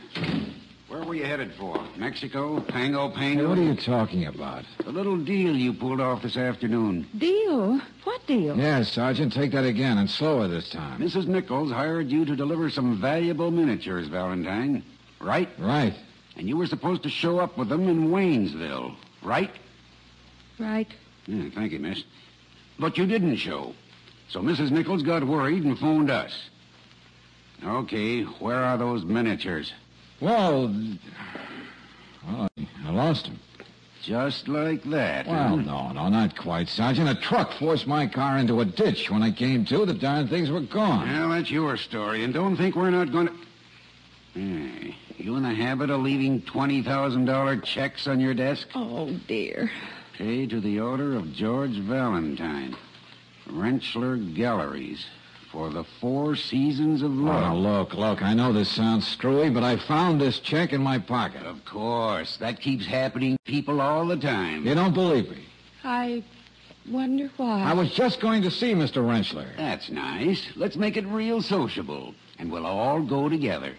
Where 0.88 1.02
were 1.04 1.14
you 1.14 1.24
headed 1.24 1.54
for? 1.54 1.82
Mexico? 1.96 2.60
Pango, 2.60 3.08
Hey, 3.08 3.16
Pango? 3.16 3.48
what 3.48 3.56
are 3.56 3.62
you 3.62 3.76
talking 3.76 4.26
about? 4.26 4.66
The 4.84 4.92
little 4.92 5.16
deal 5.16 5.56
you 5.56 5.72
pulled 5.72 6.02
off 6.02 6.20
this 6.20 6.36
afternoon. 6.36 7.06
Deal? 7.16 7.80
What 8.04 8.26
deal? 8.26 8.54
Yes, 8.54 8.92
Sergeant, 8.92 9.32
take 9.32 9.52
that 9.52 9.64
again 9.64 9.96
and 9.96 10.10
slower 10.10 10.48
this 10.48 10.68
time. 10.68 11.00
Mrs. 11.00 11.26
Nichols 11.28 11.72
hired 11.72 12.10
you 12.10 12.26
to 12.26 12.36
deliver 12.36 12.68
some 12.68 13.00
valuable 13.00 13.50
miniatures, 13.50 14.08
Valentine. 14.08 14.84
Right? 15.18 15.48
Right. 15.58 15.94
And 16.36 16.46
you 16.46 16.58
were 16.58 16.66
supposed 16.66 17.04
to 17.04 17.08
show 17.08 17.38
up 17.38 17.56
with 17.56 17.70
them 17.70 17.88
in 17.88 18.10
Waynesville. 18.10 18.94
Right? 19.22 19.50
Right. 20.58 20.88
Yeah, 21.26 21.50
thank 21.54 21.72
you, 21.72 21.78
miss. 21.78 22.02
But 22.78 22.96
you 22.98 23.06
didn't 23.06 23.36
show. 23.36 23.74
So 24.28 24.40
Mrs. 24.40 24.70
Nichols 24.70 25.02
got 25.02 25.24
worried 25.24 25.64
and 25.64 25.78
phoned 25.78 26.10
us. 26.10 26.32
Okay, 27.64 28.22
where 28.22 28.62
are 28.62 28.76
those 28.78 29.04
miniatures? 29.04 29.72
Well, 30.20 30.68
well, 32.26 32.48
I- 32.58 32.66
I 32.86 32.90
lost 32.90 33.24
them. 33.26 33.38
Just 34.02 34.48
like 34.48 34.82
that. 34.84 35.26
Well, 35.26 35.48
huh? 35.48 35.56
no, 35.56 35.92
no, 35.92 36.08
not 36.08 36.36
quite, 36.36 36.68
Sergeant. 36.68 37.08
A 37.10 37.14
truck 37.16 37.52
forced 37.54 37.86
my 37.86 38.06
car 38.06 38.38
into 38.38 38.60
a 38.60 38.64
ditch. 38.64 39.10
When 39.10 39.22
I 39.22 39.30
came 39.32 39.64
to, 39.66 39.84
the 39.84 39.92
darn 39.94 40.28
things 40.28 40.50
were 40.50 40.60
gone. 40.60 41.08
Well, 41.08 41.28
that's 41.30 41.50
your 41.50 41.76
story, 41.76 42.22
and 42.24 42.32
don't 42.32 42.56
think 42.56 42.74
we're 42.76 42.90
not 42.90 43.10
going 43.12 43.26
to. 43.26 43.34
Hey, 44.34 44.94
you 45.18 45.36
in 45.36 45.42
the 45.42 45.52
habit 45.54 45.90
of 45.90 46.00
leaving 46.00 46.40
$20,000 46.42 47.64
checks 47.64 48.06
on 48.06 48.20
your 48.20 48.34
desk? 48.34 48.68
Oh, 48.74 49.10
dear. 49.26 49.70
Paid 50.18 50.50
to 50.50 50.60
the 50.60 50.80
order 50.80 51.14
of 51.14 51.32
George 51.32 51.78
Valentine, 51.78 52.76
Rentschler 53.48 54.34
Galleries, 54.34 55.06
for 55.52 55.70
the 55.70 55.84
Four 55.84 56.34
Seasons 56.34 57.02
of 57.02 57.12
Oh, 57.12 57.22
Love. 57.22 57.42
Ah, 57.44 57.54
look, 57.54 57.94
look, 57.94 58.20
I 58.20 58.34
know 58.34 58.52
this 58.52 58.68
sounds 58.68 59.06
screwy, 59.06 59.48
but 59.48 59.62
I 59.62 59.76
found 59.76 60.20
this 60.20 60.40
check 60.40 60.72
in 60.72 60.82
my 60.82 60.98
pocket. 60.98 61.46
Of 61.46 61.64
course, 61.64 62.36
that 62.38 62.60
keeps 62.60 62.84
happening 62.84 63.36
to 63.36 63.50
people 63.52 63.80
all 63.80 64.06
the 64.06 64.16
time. 64.16 64.66
You 64.66 64.74
don't 64.74 64.92
believe 64.92 65.30
me? 65.30 65.44
I 65.84 66.24
wonder 66.90 67.30
why. 67.36 67.62
I 67.62 67.72
was 67.74 67.92
just 67.92 68.18
going 68.18 68.42
to 68.42 68.50
see 68.50 68.72
Mr. 68.74 68.96
Rentschler. 69.04 69.56
That's 69.56 69.88
nice. 69.88 70.44
Let's 70.56 70.74
make 70.76 70.96
it 70.96 71.06
real 71.06 71.42
sociable, 71.42 72.12
and 72.40 72.50
we'll 72.50 72.66
all 72.66 73.00
go 73.02 73.28
together. 73.28 73.74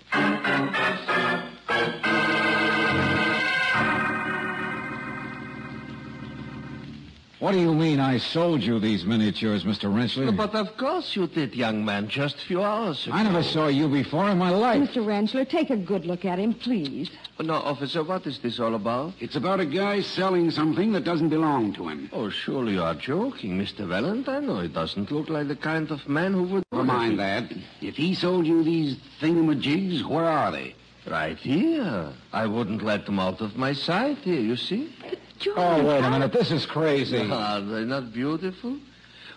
What 7.39 7.53
do 7.53 7.59
you 7.59 7.73
mean 7.73 8.01
I 8.01 8.17
sold 8.17 8.63
you 8.63 8.81
these 8.81 9.05
miniatures, 9.05 9.63
Mr. 9.63 9.89
Rentschler? 9.89 10.35
But 10.35 10.53
of 10.55 10.75
course 10.75 11.15
you 11.15 11.25
did, 11.25 11.55
young 11.55 11.85
man, 11.85 12.09
just 12.09 12.35
a 12.35 12.39
few 12.39 12.61
hours 12.61 13.07
ago. 13.07 13.15
I 13.15 13.23
never 13.23 13.43
saw 13.43 13.67
you 13.67 13.87
before 13.87 14.29
in 14.29 14.37
my 14.37 14.49
life. 14.49 14.81
Mr. 14.81 15.05
Rentschler, 15.05 15.47
take 15.47 15.69
a 15.69 15.77
good 15.77 16.05
look 16.05 16.25
at 16.25 16.37
him, 16.37 16.53
please. 16.53 17.09
No, 17.39 17.53
officer, 17.53 18.03
what 18.03 18.27
is 18.27 18.39
this 18.39 18.59
all 18.59 18.75
about? 18.75 19.13
It's 19.21 19.37
about 19.37 19.61
a 19.61 19.65
guy 19.65 20.01
selling 20.01 20.51
something 20.51 20.91
that 20.91 21.05
doesn't 21.05 21.29
belong 21.29 21.71
to 21.75 21.87
him. 21.87 22.09
Oh, 22.11 22.29
surely 22.29 22.73
you 22.73 22.83
are 22.83 22.93
joking, 22.93 23.57
Mr. 23.57 23.87
Valentine. 23.87 24.47
No, 24.47 24.59
it 24.59 24.73
doesn't 24.73 25.09
look 25.09 25.29
like 25.29 25.47
the 25.47 25.55
kind 25.55 25.89
of 25.91 26.09
man 26.09 26.33
who 26.33 26.43
would... 26.43 26.63
Never 26.73 26.83
mind 26.83 27.19
that. 27.19 27.53
If 27.79 27.95
he 27.95 28.15
sold 28.15 28.47
you 28.47 28.65
these 28.65 28.97
thingamajigs, 29.21 30.03
where 30.03 30.25
are 30.25 30.51
they? 30.51 30.75
Right 31.07 31.37
here. 31.37 32.11
I 32.33 32.47
wouldn't 32.47 32.83
let 32.83 33.05
them 33.05 33.17
out 33.17 33.39
of 33.39 33.55
my 33.55 33.71
sight 33.71 34.17
here, 34.17 34.41
you 34.41 34.57
see? 34.57 34.93
George, 35.39 35.57
Oh, 35.57 35.83
wait 35.85 36.03
a 36.03 36.09
minute. 36.09 36.31
This 36.33 36.51
is 36.51 36.65
crazy. 36.65 37.19
Are 37.31 37.61
they 37.61 37.85
not 37.85 38.11
beautiful? 38.13 38.77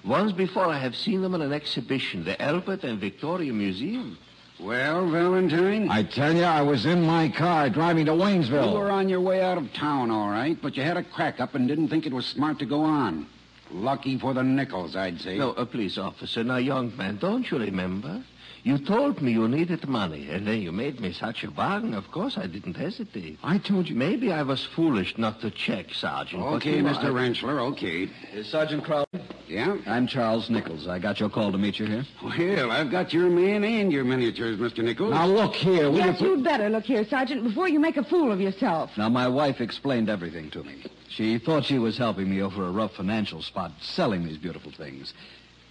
Once 0.04 0.32
before 0.32 0.66
I 0.66 0.78
have 0.78 0.96
seen 0.96 1.22
them 1.22 1.34
in 1.34 1.42
an 1.42 1.52
exhibition, 1.52 2.24
the 2.24 2.40
Albert 2.42 2.82
and 2.82 2.98
Victoria 2.98 3.52
Museum. 3.52 4.18
Well, 4.58 5.08
Valentine? 5.08 5.88
I 5.90 6.02
tell 6.02 6.34
you, 6.34 6.42
I 6.44 6.62
was 6.62 6.86
in 6.86 7.02
my 7.02 7.28
car 7.28 7.68
driving 7.70 8.06
to 8.06 8.12
Waynesville. 8.12 8.72
You 8.72 8.78
were 8.78 8.90
on 8.90 9.08
your 9.08 9.20
way 9.20 9.42
out 9.42 9.58
of 9.58 9.72
town, 9.72 10.10
all 10.10 10.28
right, 10.28 10.60
but 10.60 10.76
you 10.76 10.82
had 10.82 10.96
a 10.96 11.02
crack 11.02 11.40
up 11.40 11.54
and 11.54 11.66
didn't 11.68 11.88
think 11.88 12.06
it 12.06 12.12
was 12.12 12.26
smart 12.26 12.58
to 12.60 12.66
go 12.66 12.82
on. 12.82 13.26
Lucky 13.70 14.18
for 14.18 14.34
the 14.34 14.42
Nichols, 14.42 14.94
I'd 14.96 15.20
say. 15.20 15.38
No, 15.38 15.52
uh, 15.52 15.64
please, 15.64 15.98
officer. 15.98 16.44
Now, 16.44 16.56
young 16.58 16.94
man, 16.96 17.16
don't 17.16 17.48
you 17.50 17.58
remember? 17.58 18.22
You 18.64 18.78
told 18.78 19.20
me 19.20 19.32
you 19.32 19.48
needed 19.48 19.88
money, 19.88 20.28
and 20.30 20.46
then 20.46 20.62
you 20.62 20.70
made 20.70 21.00
me 21.00 21.12
such 21.12 21.42
a 21.42 21.50
bargain. 21.50 21.94
Of 21.94 22.12
course, 22.12 22.38
I 22.38 22.46
didn't 22.46 22.76
hesitate. 22.76 23.38
I 23.42 23.58
told 23.58 23.88
you. 23.88 23.96
Maybe 23.96 24.30
I 24.32 24.42
was 24.42 24.62
foolish 24.64 25.18
not 25.18 25.40
to 25.40 25.50
check, 25.50 25.92
Sergeant. 25.92 26.40
Okay, 26.40 26.80
Mr. 26.80 27.06
I- 27.06 27.08
Rentschler, 27.08 27.58
okay. 27.72 28.08
Sergeant 28.44 28.84
Crowley, 28.84 29.06
Yeah? 29.48 29.76
I'm 29.86 30.06
Charles 30.06 30.48
Nichols. 30.48 30.86
I 30.86 31.00
got 31.00 31.18
your 31.18 31.28
call 31.28 31.50
to 31.50 31.58
meet 31.58 31.80
you 31.80 31.86
here. 31.86 32.06
Well, 32.22 32.70
I've 32.70 32.90
got 32.90 33.12
your 33.12 33.28
man 33.30 33.64
and 33.64 33.92
your 33.92 34.04
miniatures, 34.04 34.58
Mr. 34.58 34.84
Nichols. 34.84 35.10
Now, 35.10 35.26
look 35.26 35.56
here. 35.56 35.90
Will 35.90 35.98
Yes, 35.98 36.20
you... 36.20 36.28
you'd 36.28 36.44
better 36.44 36.68
look 36.70 36.84
here, 36.84 37.04
Sergeant, 37.04 37.42
before 37.42 37.68
you 37.68 37.80
make 37.80 37.96
a 37.96 38.04
fool 38.04 38.30
of 38.30 38.40
yourself. 38.40 38.96
Now, 38.96 39.08
my 39.08 39.26
wife 39.26 39.60
explained 39.60 40.08
everything 40.08 40.50
to 40.52 40.62
me. 40.62 40.84
She 41.08 41.36
thought 41.38 41.64
she 41.64 41.80
was 41.80 41.98
helping 41.98 42.30
me 42.30 42.40
over 42.40 42.64
a 42.64 42.70
rough 42.70 42.94
financial 42.94 43.42
spot 43.42 43.72
selling 43.80 44.24
these 44.24 44.38
beautiful 44.38 44.70
things. 44.70 45.12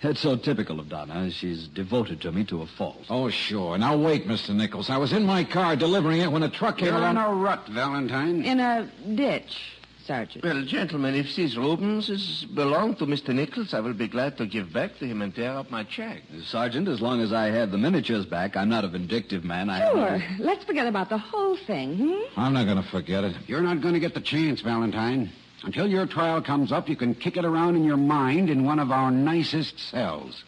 It's 0.04 0.22
so 0.22 0.36
typical 0.36 0.80
of 0.80 0.90
Donna. 0.90 1.30
She's 1.30 1.68
devoted 1.68 2.22
to 2.22 2.32
me 2.32 2.44
to 2.46 2.64
a 2.64 2.66
fault. 2.66 3.06
Oh, 3.10 3.30
sure. 3.30 3.78
Now, 3.78 3.96
wait, 3.96 4.28
Mr. 4.28 4.56
Nichols. 4.56 4.90
I 4.90 4.98
was 4.98 5.14
in 5.14 5.26
my 5.26 5.44
car 5.44 5.76
delivering 5.76 6.22
it 6.22 6.32
when 6.32 6.42
a 6.42 6.50
truck 6.50 6.80
came 6.80 6.88
You're 6.88 7.08
in 7.08 7.18
a 7.18 7.30
rut, 7.30 7.68
Valentine. 7.68 8.44
In 8.44 8.60
a 8.60 8.90
ditch, 9.14 9.78
Sergeant. 10.04 10.44
Well, 10.44 10.64
gentlemen, 10.64 11.14
if 11.14 11.36
these 11.36 11.56
Rubenses 11.56 12.46
belong 12.56 12.96
to 12.96 13.06
Mr. 13.06 13.34
Nichols, 13.34 13.76
I 13.76 13.80
will 13.80 13.94
be 13.94 14.08
glad 14.08 14.38
to 14.40 14.48
give 14.48 14.74
back 14.74 14.98
to 14.98 15.06
him 15.06 15.22
and 15.22 15.36
tear 15.36 15.52
up 15.52 15.70
my 15.70 15.84
check. 15.84 16.24
Sergeant, 16.46 16.88
as 16.88 17.00
long 17.00 17.22
as 17.22 17.32
I 17.32 17.52
have 17.52 17.70
the 17.70 17.78
miniatures 17.78 18.26
back, 18.26 18.58
I'm 18.58 18.70
not 18.70 18.84
a 18.84 18.88
vindictive 18.88 19.44
man. 19.44 19.70
I 19.70 19.78
have 19.78 19.92
Sure. 19.94 20.24
Let's 20.40 20.66
forget 20.66 20.88
about 20.88 21.10
the 21.10 21.20
whole 21.20 21.56
thing, 21.56 21.98
hmm? 21.98 22.40
I'm 22.40 22.54
not 22.54 22.66
going 22.66 22.82
to 22.82 22.90
forget 22.90 23.24
it. 23.24 23.36
You're 23.46 23.62
not 23.62 23.82
going 23.82 23.94
to 23.94 24.00
get 24.00 24.16
the 24.16 24.22
chance, 24.22 24.62
Valentine. 24.62 25.32
Until 25.64 25.88
your 25.88 26.06
trial 26.08 26.42
comes 26.42 26.72
up, 26.72 26.90
you 26.90 26.96
can 26.96 27.14
kick 27.14 27.38
it 27.38 27.46
around 27.46 27.76
in 27.76 27.84
your 27.84 27.98
mind 27.98 28.50
in 28.50 28.64
one 28.66 28.80
of 28.80 28.92
our 28.92 29.12
nicest 29.12 29.80
cells. 29.80 30.44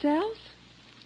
Cells? 0.00 0.36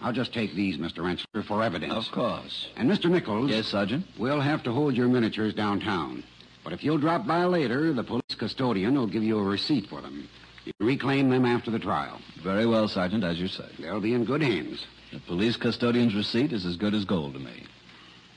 I'll 0.00 0.12
just 0.14 0.32
take 0.32 0.54
these, 0.54 0.78
Mr. 0.78 0.98
Rentschler, 1.02 1.44
for 1.44 1.62
evidence. 1.62 1.92
Of 1.92 2.10
course. 2.12 2.68
And 2.76 2.90
Mr. 2.90 3.10
Nichols, 3.10 3.50
Yes, 3.50 3.66
Sergeant? 3.68 4.06
we'll 4.18 4.40
have 4.40 4.62
to 4.62 4.72
hold 4.72 4.96
your 4.96 5.08
miniatures 5.08 5.52
downtown. 5.52 6.24
But 6.64 6.72
if 6.72 6.82
you'll 6.82 6.98
drop 6.98 7.26
by 7.26 7.44
later, 7.44 7.92
the 7.92 8.02
police 8.04 8.22
custodian 8.36 8.94
will 8.94 9.06
give 9.06 9.22
you 9.22 9.38
a 9.38 9.42
receipt 9.42 9.88
for 9.88 10.00
them. 10.00 10.26
You 10.64 10.72
can 10.78 10.86
reclaim 10.86 11.28
them 11.28 11.44
after 11.44 11.70
the 11.70 11.78
trial. 11.78 12.18
Very 12.42 12.66
well, 12.66 12.88
Sergeant, 12.88 13.24
as 13.24 13.38
you 13.38 13.48
say. 13.48 13.66
They'll 13.78 14.00
be 14.00 14.14
in 14.14 14.24
good 14.24 14.42
hands. 14.42 14.86
The 15.12 15.20
police 15.20 15.56
custodian's 15.56 16.14
receipt 16.14 16.52
is 16.52 16.64
as 16.64 16.76
good 16.76 16.94
as 16.94 17.04
gold 17.04 17.34
to 17.34 17.38
me. 17.40 17.64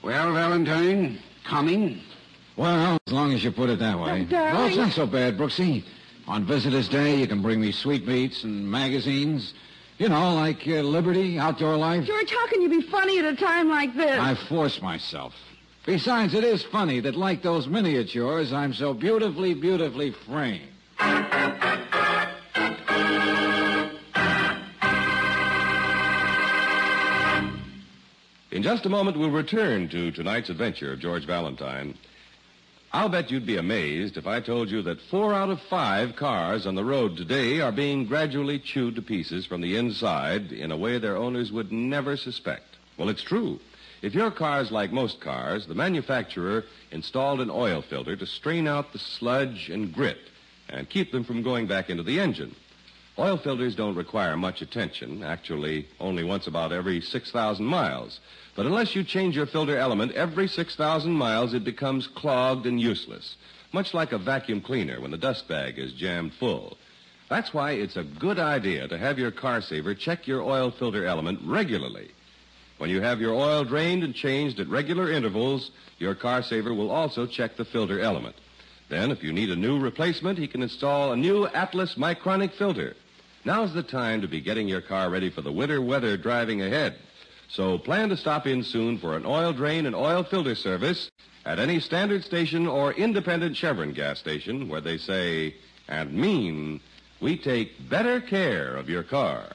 Well, 0.02 0.34
Valentine, 0.34 1.20
coming? 1.46 2.02
Well, 2.56 3.00
as 3.08 3.14
long 3.14 3.34
as 3.34 3.44
you 3.44 3.52
put 3.52 3.70
it 3.70 3.80
that 3.80 4.00
way. 4.00 4.28
But, 4.30 4.32
Well, 4.54 4.66
it's 4.66 4.78
not 4.78 4.94
so 4.94 5.08
bad, 5.08 5.38
Brooksy. 5.38 5.84
On 6.28 6.46
Visitor's 6.46 6.88
Day, 6.88 7.20
you 7.20 7.28
can 7.28 7.42
bring 7.42 7.60
me 7.60 7.72
sweetmeats 7.72 8.44
and 8.44 8.70
magazines. 8.70 9.54
You 9.98 10.10
know, 10.10 10.34
like 10.36 10.68
uh, 10.68 10.82
Liberty, 10.82 11.38
Outdoor 11.38 11.78
Life. 11.78 12.06
George, 12.06 12.32
how 12.32 12.48
can 12.48 12.62
you 12.62 12.70
be 12.70 12.82
funny 12.82 13.20
at 13.20 13.26
a 13.26 13.36
time 13.36 13.70
like 13.70 13.96
this? 13.96 14.20
I 14.20 14.36
force 14.36 14.82
myself. 14.82 15.34
Besides, 15.86 16.34
it 16.34 16.44
is 16.44 16.64
funny 16.64 17.00
that, 17.02 17.16
like 17.16 17.42
those 17.42 17.68
miniatures, 17.68 18.54
I'm 18.54 18.74
so 18.74 18.94
beautifully, 18.94 19.54
beautifully 19.54 20.12
framed. 20.12 20.70
In 28.52 28.62
just 28.62 28.86
a 28.86 28.90
moment, 28.90 29.18
we'll 29.18 29.32
return 29.32 29.90
to 29.90 30.12
tonight's 30.12 30.50
adventure 30.50 30.94
of 30.94 31.00
George 31.00 31.26
Valentine. 31.26 31.98
I'll 32.96 33.10
bet 33.10 33.32
you'd 33.32 33.48
be 33.48 33.58
amazed 33.58 34.18
if 34.18 34.28
I 34.28 34.40
told 34.40 34.70
you 34.70 34.84
that 34.84 35.02
four 35.02 35.34
out 35.34 35.50
of 35.50 35.60
five 35.62 36.16
cars 36.16 36.68
on 36.68 36.76
the 36.76 36.86
road 36.86 37.18
today 37.18 37.60
are 37.60 37.72
being 37.72 38.06
gradually 38.06 38.60
chewed 38.60 38.94
to 38.98 39.02
pieces 39.02 39.48
from 39.48 39.62
the 39.62 39.78
inside 39.78 40.52
in 40.52 40.72
a 40.72 40.78
way 40.78 41.00
their 41.00 41.18
owners 41.18 41.52
would 41.52 41.72
never 41.72 42.16
suspect. 42.16 42.78
Well, 42.96 43.10
it's 43.10 43.24
true. 43.24 43.60
If 44.04 44.14
your 44.14 44.30
car's 44.30 44.72
like 44.72 44.92
most 44.92 45.20
cars, 45.22 45.66
the 45.66 45.74
manufacturer 45.74 46.66
installed 46.92 47.42
an 47.42 47.50
oil 47.50 47.82
filter 47.82 48.16
to 48.16 48.28
strain 48.28 48.68
out 48.68 48.94
the 48.94 49.00
sludge 49.00 49.72
and 49.72 49.92
grit 49.92 50.30
and 50.70 50.88
keep 50.88 51.12
them 51.12 51.24
from 51.24 51.42
going 51.42 51.66
back 51.66 51.90
into 51.90 52.04
the 52.04 52.20
engine. 52.20 52.56
Oil 53.20 53.38
filters 53.38 53.76
don't 53.76 53.96
require 53.96 54.36
much 54.36 54.64
attention, 54.64 55.24
actually, 55.24 55.88
only 56.00 56.24
once 56.24 56.48
about 56.48 56.72
every 56.72 57.00
6,000 57.00 57.64
miles. 57.64 58.20
But 58.56 58.66
unless 58.66 58.96
you 58.96 59.04
change 59.04 59.36
your 59.36 59.46
filter 59.46 59.78
element 59.78 60.14
every 60.14 60.48
6,000 60.48 61.14
miles, 61.14 61.54
it 61.54 61.64
becomes 61.64 62.08
clogged 62.08 62.66
and 62.66 62.82
useless, 62.82 63.36
much 63.72 63.94
like 63.94 64.14
a 64.14 64.18
vacuum 64.18 64.62
cleaner 64.62 65.00
when 65.00 65.12
the 65.12 65.18
dust 65.18 65.48
bag 65.48 65.78
is 65.78 65.94
jammed 65.94 66.34
full. 66.34 66.76
That's 67.30 67.54
why 67.54 67.72
it's 67.74 67.98
a 67.98 68.04
good 68.04 68.40
idea 68.40 68.88
to 68.88 68.98
have 68.98 69.20
your 69.20 69.32
car 69.32 69.62
saver 69.62 69.94
check 69.94 70.26
your 70.26 70.42
oil 70.42 70.72
filter 70.72 71.06
element 71.06 71.40
regularly. 71.44 72.10
When 72.80 72.90
you 72.90 73.02
have 73.02 73.22
your 73.22 73.36
oil 73.36 73.64
drained 73.64 74.04
and 74.04 74.16
changed 74.16 74.60
at 74.60 74.68
regular 74.70 75.12
intervals, 75.12 75.70
your 76.00 76.16
car 76.16 76.42
saver 76.42 76.74
will 76.74 76.90
also 76.90 77.28
check 77.28 77.58
the 77.58 77.66
filter 77.66 78.00
element. 78.00 78.36
Then, 78.90 79.12
if 79.12 79.24
you 79.24 79.32
need 79.32 79.52
a 79.52 79.56
new 79.56 79.80
replacement, 79.80 80.40
he 80.40 80.48
can 80.48 80.64
install 80.64 81.12
a 81.12 81.18
new 81.18 81.48
Atlas 81.48 81.94
Micronic 81.96 82.54
filter. 82.54 82.96
Now's 83.46 83.74
the 83.74 83.84
time 83.84 84.22
to 84.22 84.28
be 84.28 84.40
getting 84.40 84.70
your 84.70 84.80
car 84.80 85.10
ready 85.10 85.30
for 85.30 85.42
the 85.42 85.52
winter 85.52 85.82
weather 85.82 86.16
driving 86.16 86.62
ahead. 86.62 86.96
So 87.50 87.78
plan 87.78 88.08
to 88.10 88.18
stop 88.18 88.48
in 88.48 88.64
soon 88.64 88.98
for 88.98 89.18
an 89.18 89.26
oil 89.26 89.52
drain 89.52 89.86
and 89.86 89.94
oil 89.94 90.24
filter 90.24 90.56
service 90.56 91.12
at 91.46 91.60
any 91.60 91.82
standard 91.82 92.24
station 92.24 92.68
or 92.68 92.94
independent 92.94 93.58
Chevron 93.58 93.92
gas 93.92 94.18
station 94.18 94.70
where 94.70 94.80
they 94.80 94.98
say 94.98 95.56
and 95.90 96.14
mean 96.14 96.80
we 97.20 97.38
take 97.38 97.90
better 97.90 98.22
care 98.22 98.78
of 98.78 98.90
your 98.90 99.04
car. 99.04 99.50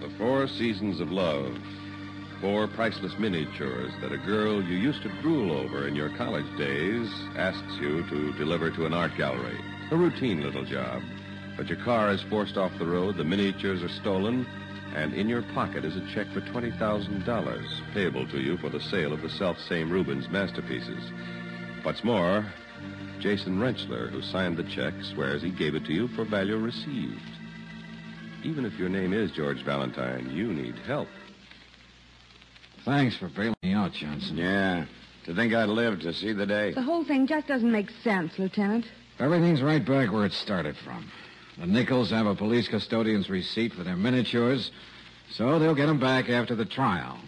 The 0.00 0.10
Four 0.16 0.46
Seasons 0.46 1.00
of 1.00 1.10
Love. 1.10 1.58
Four 2.40 2.68
priceless 2.68 3.18
miniatures 3.18 3.92
that 4.00 4.12
a 4.12 4.16
girl 4.16 4.64
you 4.64 4.78
used 4.78 5.02
to 5.02 5.10
drool 5.20 5.52
over 5.52 5.86
in 5.86 5.94
your 5.94 6.08
college 6.16 6.46
days 6.56 7.06
asks 7.36 7.74
you 7.78 8.02
to 8.08 8.32
deliver 8.32 8.70
to 8.70 8.86
an 8.86 8.94
art 8.94 9.14
gallery. 9.18 9.58
A 9.90 9.96
routine 9.96 10.40
little 10.40 10.64
job. 10.64 11.02
But 11.58 11.68
your 11.68 11.76
car 11.84 12.10
is 12.10 12.22
forced 12.22 12.56
off 12.56 12.78
the 12.78 12.86
road, 12.86 13.18
the 13.18 13.24
miniatures 13.24 13.82
are 13.82 13.90
stolen, 13.90 14.46
and 14.94 15.12
in 15.12 15.28
your 15.28 15.42
pocket 15.52 15.84
is 15.84 15.96
a 15.96 16.14
check 16.14 16.28
for 16.28 16.40
$20,000 16.40 17.92
payable 17.92 18.26
to 18.28 18.40
you 18.40 18.56
for 18.56 18.70
the 18.70 18.80
sale 18.80 19.12
of 19.12 19.20
the 19.20 19.28
self-same 19.28 19.90
Rubens 19.90 20.30
masterpieces. 20.30 21.12
What's 21.82 22.04
more, 22.04 22.46
Jason 23.18 23.58
Rentschler, 23.58 24.08
who 24.08 24.22
signed 24.22 24.56
the 24.56 24.64
check, 24.64 24.94
swears 25.02 25.42
he 25.42 25.50
gave 25.50 25.74
it 25.74 25.84
to 25.84 25.92
you 25.92 26.08
for 26.08 26.24
value 26.24 26.56
received. 26.56 27.20
Even 28.42 28.64
if 28.64 28.78
your 28.78 28.88
name 28.88 29.12
is 29.12 29.30
George 29.30 29.62
Valentine, 29.62 30.30
you 30.30 30.54
need 30.54 30.78
help. 30.86 31.08
Thanks 32.84 33.16
for 33.16 33.28
bailing 33.28 33.54
me 33.62 33.72
out, 33.74 33.92
Johnson. 33.92 34.36
Yeah. 34.36 34.86
To 35.26 35.34
think 35.34 35.52
I'd 35.52 35.68
live 35.68 36.00
to 36.00 36.12
see 36.12 36.32
the 36.32 36.46
day. 36.46 36.72
The 36.72 36.82
whole 36.82 37.04
thing 37.04 37.26
just 37.26 37.46
doesn't 37.46 37.70
make 37.70 37.90
sense, 38.02 38.38
Lieutenant. 38.38 38.86
Everything's 39.18 39.60
right 39.62 39.84
back 39.84 40.10
where 40.10 40.24
it 40.24 40.32
started 40.32 40.76
from. 40.78 41.10
The 41.58 41.66
Nichols 41.66 42.10
have 42.10 42.26
a 42.26 42.34
police 42.34 42.68
custodian's 42.68 43.28
receipt 43.28 43.74
for 43.74 43.84
their 43.84 43.96
miniatures, 43.96 44.70
so 45.30 45.58
they'll 45.58 45.74
get 45.74 45.86
them 45.86 46.00
back 46.00 46.30
after 46.30 46.54
the 46.54 46.64
trial. 46.64 47.18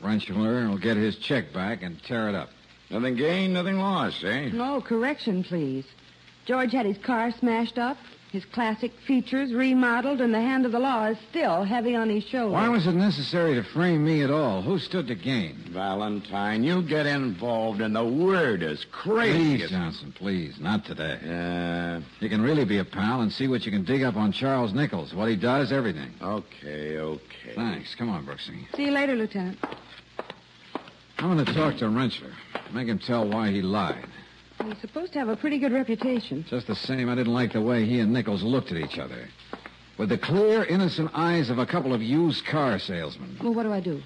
Rentschler 0.00 0.68
will 0.68 0.78
get 0.78 0.96
his 0.96 1.16
check 1.16 1.52
back 1.52 1.82
and 1.82 2.00
tear 2.04 2.28
it 2.28 2.34
up. 2.36 2.50
Nothing 2.88 3.16
gained, 3.16 3.54
nothing 3.54 3.78
lost, 3.78 4.22
eh? 4.24 4.50
No, 4.52 4.80
correction, 4.80 5.42
please. 5.42 5.84
George 6.46 6.72
had 6.72 6.86
his 6.86 6.98
car 6.98 7.32
smashed 7.32 7.78
up, 7.78 7.96
his 8.32 8.44
classic 8.44 8.92
features 9.06 9.52
remodeled, 9.52 10.20
and 10.20 10.32
the 10.32 10.40
hand 10.40 10.64
of 10.64 10.70
the 10.72 10.78
law 10.78 11.06
is 11.06 11.18
still 11.30 11.64
heavy 11.64 11.96
on 11.96 12.08
his 12.08 12.22
shoulder. 12.24 12.52
Why 12.52 12.68
was 12.68 12.86
it 12.86 12.92
necessary 12.94 13.54
to 13.56 13.62
frame 13.64 14.04
me 14.04 14.22
at 14.22 14.30
all? 14.30 14.62
Who 14.62 14.78
stood 14.78 15.08
to 15.08 15.16
gain? 15.16 15.56
Valentine, 15.70 16.62
you 16.62 16.80
get 16.82 17.06
involved 17.06 17.80
and 17.80 17.94
the 17.94 18.04
word 18.04 18.62
is 18.62 18.84
crazy. 18.92 19.58
Please, 19.58 19.70
Johnson, 19.70 20.12
please. 20.12 20.60
Not 20.60 20.84
today. 20.84 21.18
Uh, 21.24 22.00
You 22.20 22.28
can 22.28 22.40
really 22.40 22.64
be 22.64 22.78
a 22.78 22.84
pal 22.84 23.20
and 23.22 23.32
see 23.32 23.48
what 23.48 23.66
you 23.66 23.72
can 23.72 23.84
dig 23.84 24.02
up 24.04 24.16
on 24.16 24.30
Charles 24.30 24.72
Nichols. 24.72 25.12
What 25.12 25.28
he 25.28 25.34
does, 25.36 25.72
everything. 25.72 26.12
okay, 26.22 26.98
okay. 26.98 27.54
Thanks. 27.56 27.94
Come 27.96 28.08
on, 28.10 28.24
Brooksy. 28.24 28.64
See 28.76 28.84
you 28.84 28.92
later, 28.92 29.16
Lieutenant. 29.16 29.58
I'm 31.18 31.34
going 31.34 31.44
to 31.44 31.52
talk 31.52 31.76
to 31.78 31.86
Rentschler. 31.86 32.32
Make 32.72 32.88
him 32.88 32.98
tell 32.98 33.28
why 33.28 33.50
he 33.50 33.60
lied. 33.60 34.06
He's 34.64 34.78
supposed 34.78 35.12
to 35.14 35.18
have 35.18 35.28
a 35.28 35.36
pretty 35.36 35.58
good 35.58 35.72
reputation. 35.72 36.44
Just 36.48 36.66
the 36.66 36.74
same, 36.74 37.08
I 37.08 37.14
didn't 37.14 37.32
like 37.32 37.52
the 37.52 37.60
way 37.60 37.86
he 37.86 38.00
and 38.00 38.12
Nichols 38.12 38.42
looked 38.42 38.70
at 38.72 38.78
each 38.78 38.98
other. 38.98 39.28
With 39.96 40.10
the 40.10 40.18
clear, 40.18 40.64
innocent 40.64 41.10
eyes 41.14 41.50
of 41.50 41.58
a 41.58 41.66
couple 41.66 41.94
of 41.94 42.02
used 42.02 42.44
car 42.44 42.78
salesmen. 42.78 43.36
Well, 43.42 43.54
what 43.54 43.62
do 43.64 43.72
I 43.72 43.80
do? 43.80 44.02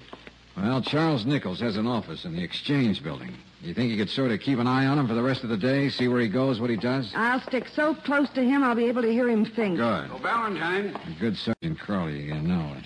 Well, 0.57 0.81
Charles 0.81 1.25
Nichols 1.25 1.59
has 1.59 1.75
an 1.75 1.87
office 1.87 2.23
in 2.23 2.35
the 2.35 2.43
Exchange 2.43 3.03
building. 3.03 3.35
You 3.61 3.73
think 3.73 3.91
you 3.91 3.97
could 3.97 4.09
sort 4.09 4.31
of 4.31 4.39
keep 4.39 4.59
an 4.59 4.67
eye 4.67 4.85
on 4.85 4.97
him 4.99 5.07
for 5.07 5.13
the 5.13 5.23
rest 5.23 5.43
of 5.43 5.49
the 5.49 5.57
day, 5.57 5.89
see 5.89 6.07
where 6.07 6.21
he 6.21 6.27
goes, 6.29 6.59
what 6.59 6.69
he 6.69 6.77
does? 6.77 7.11
I'll 7.15 7.41
stick 7.41 7.67
so 7.67 7.93
close 7.93 8.29
to 8.31 8.43
him 8.43 8.63
I'll 8.63 8.75
be 8.75 8.85
able 8.85 9.01
to 9.01 9.11
hear 9.11 9.27
him 9.27 9.43
think. 9.43 9.77
Good. 9.77 10.09
Oh, 10.13 10.19
Valentine, 10.21 10.97
good 11.19 11.35
Sergeant 11.37 11.79
Crowley, 11.79 12.21
you 12.21 12.35
know 12.35 12.75
it. 12.77 12.83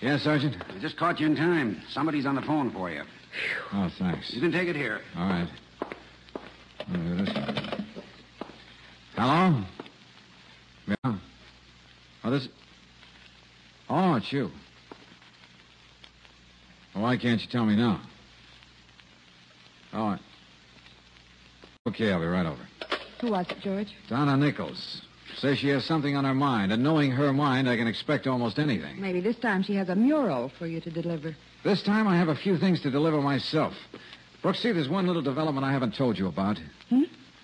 Yes, 0.00 0.22
Sergeant? 0.22 0.56
I 0.74 0.78
just 0.78 0.96
caught 0.96 1.20
you 1.20 1.26
in 1.26 1.36
time. 1.36 1.82
Somebody's 1.90 2.26
on 2.26 2.34
the 2.34 2.42
phone 2.42 2.70
for 2.70 2.90
you. 2.90 3.02
Oh, 3.72 3.90
thanks. 3.98 4.32
You 4.32 4.40
can 4.40 4.52
take 4.52 4.68
it 4.68 4.76
here. 4.76 5.00
All 5.16 5.28
right. 5.28 5.48
Let 5.80 5.90
me 5.90 5.90
do 5.90 5.90
this 5.90 6.77
one. 6.77 6.77
Hello? 9.16 9.62
Yeah? 10.86 11.14
Oh, 12.24 12.30
this... 12.30 12.48
Oh, 13.90 14.14
it's 14.14 14.32
you. 14.32 14.50
Well, 16.94 17.04
why 17.04 17.16
can't 17.16 17.40
you 17.40 17.48
tell 17.48 17.64
me 17.64 17.76
now? 17.76 18.00
Oh, 19.92 20.04
I- 20.04 20.18
okay, 21.88 22.12
I'll 22.12 22.20
be 22.20 22.26
right 22.26 22.46
over. 22.46 22.60
Who 23.20 23.32
was 23.32 23.46
it, 23.50 23.60
George? 23.60 23.94
Donna 24.08 24.36
Nichols. 24.36 25.02
Says 25.36 25.58
she 25.58 25.68
has 25.68 25.84
something 25.84 26.16
on 26.16 26.24
her 26.24 26.34
mind, 26.34 26.72
and 26.72 26.82
knowing 26.82 27.10
her 27.12 27.32
mind, 27.32 27.68
I 27.68 27.76
can 27.76 27.86
expect 27.86 28.26
almost 28.26 28.58
anything. 28.58 29.00
Maybe 29.00 29.20
this 29.20 29.36
time 29.36 29.62
she 29.62 29.74
has 29.74 29.88
a 29.88 29.94
mural 29.94 30.48
for 30.58 30.66
you 30.66 30.80
to 30.80 30.90
deliver. 30.90 31.36
This 31.64 31.82
time 31.82 32.08
I 32.08 32.16
have 32.16 32.28
a 32.28 32.34
few 32.34 32.56
things 32.56 32.80
to 32.82 32.90
deliver 32.90 33.20
myself. 33.20 33.74
Brooksy, 34.48 34.72
there's 34.72 34.88
one 34.88 35.06
little 35.06 35.20
development 35.20 35.66
I 35.66 35.72
haven't 35.72 35.94
told 35.94 36.18
you 36.18 36.26
about. 36.26 36.58
Hmm? 36.88 37.02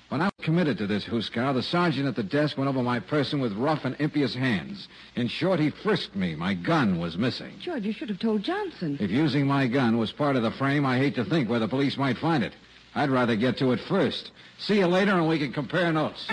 When 0.09 0.23
I 0.23 0.25
was 0.25 0.43
committed 0.43 0.79
to 0.79 0.87
this 0.87 1.05
Huskar, 1.05 1.53
the 1.53 1.63
sergeant 1.63 2.09
at 2.09 2.17
the 2.17 2.23
desk 2.23 2.57
went 2.57 2.67
over 2.67 2.83
my 2.83 2.99
person 2.99 3.41
with 3.41 3.53
rough 3.53 3.85
and 3.85 3.95
impious 3.99 4.35
hands. 4.35 4.89
In 5.15 5.29
short, 5.29 5.61
he 5.61 5.69
frisked 5.69 6.17
me. 6.17 6.35
My 6.35 6.55
gun 6.55 6.99
was 6.99 7.19
missing. 7.19 7.53
George, 7.61 7.85
you 7.85 7.93
should 7.93 8.09
have 8.09 8.21
told 8.21 8.43
Johnson. 8.43 8.97
If 8.99 9.11
using 9.11 9.47
my 9.47 9.67
gun 9.67 9.99
was 9.99 10.13
part 10.13 10.35
of 10.35 10.43
the 10.43 10.51
frame, 10.53 10.87
I 10.87 10.97
hate 10.97 11.15
to 11.17 11.27
think 11.27 11.51
where 11.51 11.59
the 11.59 11.69
police 11.69 11.99
might 11.99 12.17
find 12.17 12.43
it. 12.43 12.55
I'd 12.95 13.11
rather 13.11 13.37
get 13.37 13.59
to 13.59 13.73
it 13.73 13.81
first. 13.81 14.31
See 14.57 14.79
you 14.79 14.87
later, 14.87 15.13
and 15.13 15.29
we 15.29 15.39
can 15.39 15.53
compare 15.53 15.93
notes. 15.93 16.27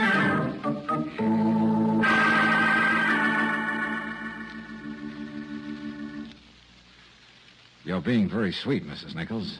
You're 7.83 7.99
being 7.99 8.29
very 8.29 8.53
sweet, 8.53 8.87
Mrs. 8.87 9.15
Nichols. 9.15 9.59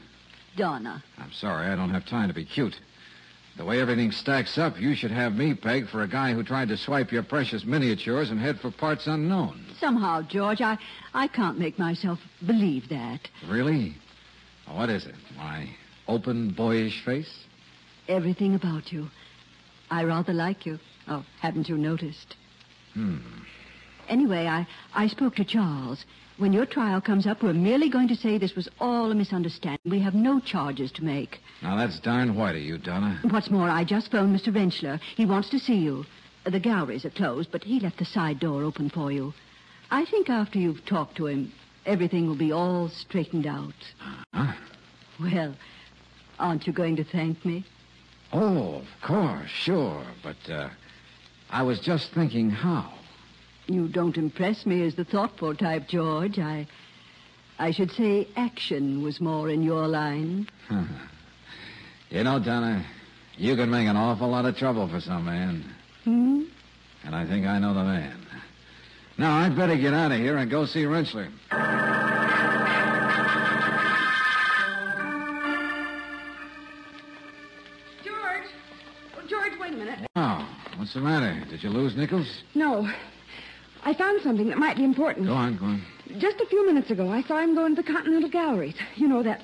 Donna. 0.56 1.04
I'm 1.18 1.32
sorry, 1.32 1.68
I 1.68 1.76
don't 1.76 1.90
have 1.90 2.06
time 2.06 2.28
to 2.28 2.34
be 2.34 2.46
cute. 2.46 2.76
The 3.58 3.66
way 3.66 3.82
everything 3.82 4.12
stacks 4.12 4.58
up, 4.58 4.80
you 4.80 4.96
should 4.96 5.12
have 5.12 5.36
me 5.36 5.54
pegged 5.54 5.90
for 5.90 6.04
a 6.04 6.08
guy 6.08 6.34
who 6.34 6.42
tried 6.44 6.70
to 6.70 6.78
swipe 6.78 7.12
your 7.12 7.24
precious 7.24 7.66
miniatures 7.66 8.32
and 8.32 8.40
head 8.40 8.60
for 8.60 8.72
parts 8.72 9.08
unknown. 9.08 9.66
Somehow, 9.80 10.22
George, 10.22 10.62
I, 10.62 10.78
I 11.14 11.28
can't 11.28 11.60
make 11.60 11.78
myself 11.78 12.20
believe 12.46 12.88
that. 12.90 13.30
Really? 13.48 13.96
What 14.68 14.90
is 14.90 15.06
it? 15.06 15.16
My 15.38 15.70
open, 16.08 16.52
boyish 16.52 17.04
face? 17.04 17.46
Everything 18.08 18.56
about 18.56 18.92
you. 18.92 19.10
I 19.90 20.06
rather 20.06 20.34
like 20.34 20.66
you. 20.66 20.80
Oh, 21.08 21.26
haven't 21.42 21.68
you 21.68 21.78
noticed? 21.78 22.36
Hmm. 22.94 23.18
Anyway, 24.08 24.48
I, 24.48 24.66
I 24.94 25.08
spoke 25.08 25.36
to 25.36 25.46
Charles. 25.46 26.06
When 26.38 26.54
your 26.54 26.66
trial 26.66 27.02
comes 27.02 27.28
up, 27.28 27.44
we're 27.44 27.54
merely 27.54 27.90
going 27.90 28.08
to 28.08 28.16
say 28.16 28.38
this 28.38 28.56
was 28.56 28.70
all 28.80 29.12
a 29.12 29.16
misunderstanding. 29.16 29.80
We 29.86 30.00
have 30.00 30.16
no 30.16 30.40
charges 30.40 30.92
to 30.94 31.04
make. 31.04 31.40
Now, 31.62 31.76
that's 31.76 32.00
darn 32.00 32.36
white 32.36 32.56
of 32.56 32.62
you, 32.62 32.78
Donna. 32.78 33.20
What's 33.30 33.52
more, 33.52 33.70
I 33.70 33.84
just 33.84 34.12
phoned 34.12 34.36
Mr. 34.36 34.52
Rentschler. 34.54 35.00
He 35.16 35.26
wants 35.26 35.50
to 35.50 35.60
see 35.60 35.76
you. 35.76 36.06
The 36.46 36.60
galleries 36.60 37.06
are 37.06 37.12
closed, 37.12 37.52
but 37.52 37.64
he 37.64 37.80
left 37.80 38.00
the 38.00 38.06
side 38.06 38.40
door 38.40 38.64
open 38.64 38.90
for 38.90 39.12
you. 39.12 39.34
I 39.92 40.06
think 40.06 40.30
after 40.30 40.58
you've 40.58 40.86
talked 40.86 41.16
to 41.18 41.28
him, 41.28 41.52
everything 41.86 42.26
will 42.28 42.36
be 42.36 42.52
all 42.52 42.90
straightened 42.90 43.46
out. 43.46 43.76
Huh? 44.34 44.54
Well, 45.20 45.54
aren't 46.40 46.66
you 46.66 46.74
going 46.74 46.96
to 46.96 47.04
thank 47.04 47.46
me? 47.46 47.66
Oh, 48.34 48.76
of 48.76 48.88
course, 49.02 49.50
sure. 49.50 50.04
But, 50.24 50.50
uh, 50.50 50.70
I 51.52 51.62
was 51.64 51.80
just 51.80 52.12
thinking 52.14 52.50
how. 52.50 52.94
You 53.68 53.88
don't 53.88 54.18
impress 54.18 54.66
me 54.66 54.84
as 54.86 54.96
the 54.96 55.06
thoughtful 55.06 55.56
type, 55.56 55.88
George. 55.88 56.40
I. 56.40 56.68
I 57.60 57.70
should 57.72 57.92
say 57.92 58.28
action 58.36 59.04
was 59.04 59.22
more 59.22 59.50
in 59.50 59.62
your 59.62 59.88
line. 59.88 60.48
You 62.10 62.26
know, 62.26 62.40
Donna, 62.40 62.86
you 63.38 63.56
can 63.56 63.72
make 63.72 63.88
an 63.88 63.96
awful 63.96 64.28
lot 64.28 64.44
of 64.44 64.58
trouble 64.58 64.86
for 64.90 65.00
some 65.00 65.24
man. 65.24 65.64
Hmm? 66.04 66.42
And 67.06 67.16
I 67.16 67.26
think 67.26 67.46
I 67.46 67.58
know 67.58 67.74
the 67.74 67.86
man. 67.86 68.18
Now, 69.18 69.38
I'd 69.38 69.56
better 69.56 69.78
get 69.78 69.94
out 69.94 70.12
of 70.12 70.20
here 70.20 70.36
and 70.36 70.52
go 70.52 70.66
see 70.66 70.84
Rentschler. 70.84 71.30
George! 78.04 78.48
Oh, 79.18 79.28
George, 79.28 79.52
wait 79.60 79.74
a 79.74 79.78
minute. 79.78 80.00
Oh, 80.16 80.50
what's 80.76 80.94
the 80.94 81.00
matter? 81.00 81.46
Did 81.50 81.64
you 81.64 81.70
lose 81.70 81.96
Nichols? 81.96 82.44
No. 82.56 82.90
I 83.84 83.94
found 83.94 84.22
something 84.22 84.48
that 84.50 84.58
might 84.58 84.78
be 84.78 84.84
important. 84.84 85.28
Go 85.28 85.34
on, 85.34 85.58
go 85.58 85.66
on. 85.66 85.84
Just 86.20 86.40
a 86.40 86.46
few 86.46 86.66
minutes 86.66 86.92
ago, 86.92 87.10
I 87.10 87.24
saw 87.24 87.40
him 87.40 87.56
go 87.56 87.66
into 87.66 87.82
the 87.82 87.88
Continental 87.88 88.30
Galleries. 88.30 88.76
You 88.96 89.08
know, 89.08 89.24
that, 89.24 89.42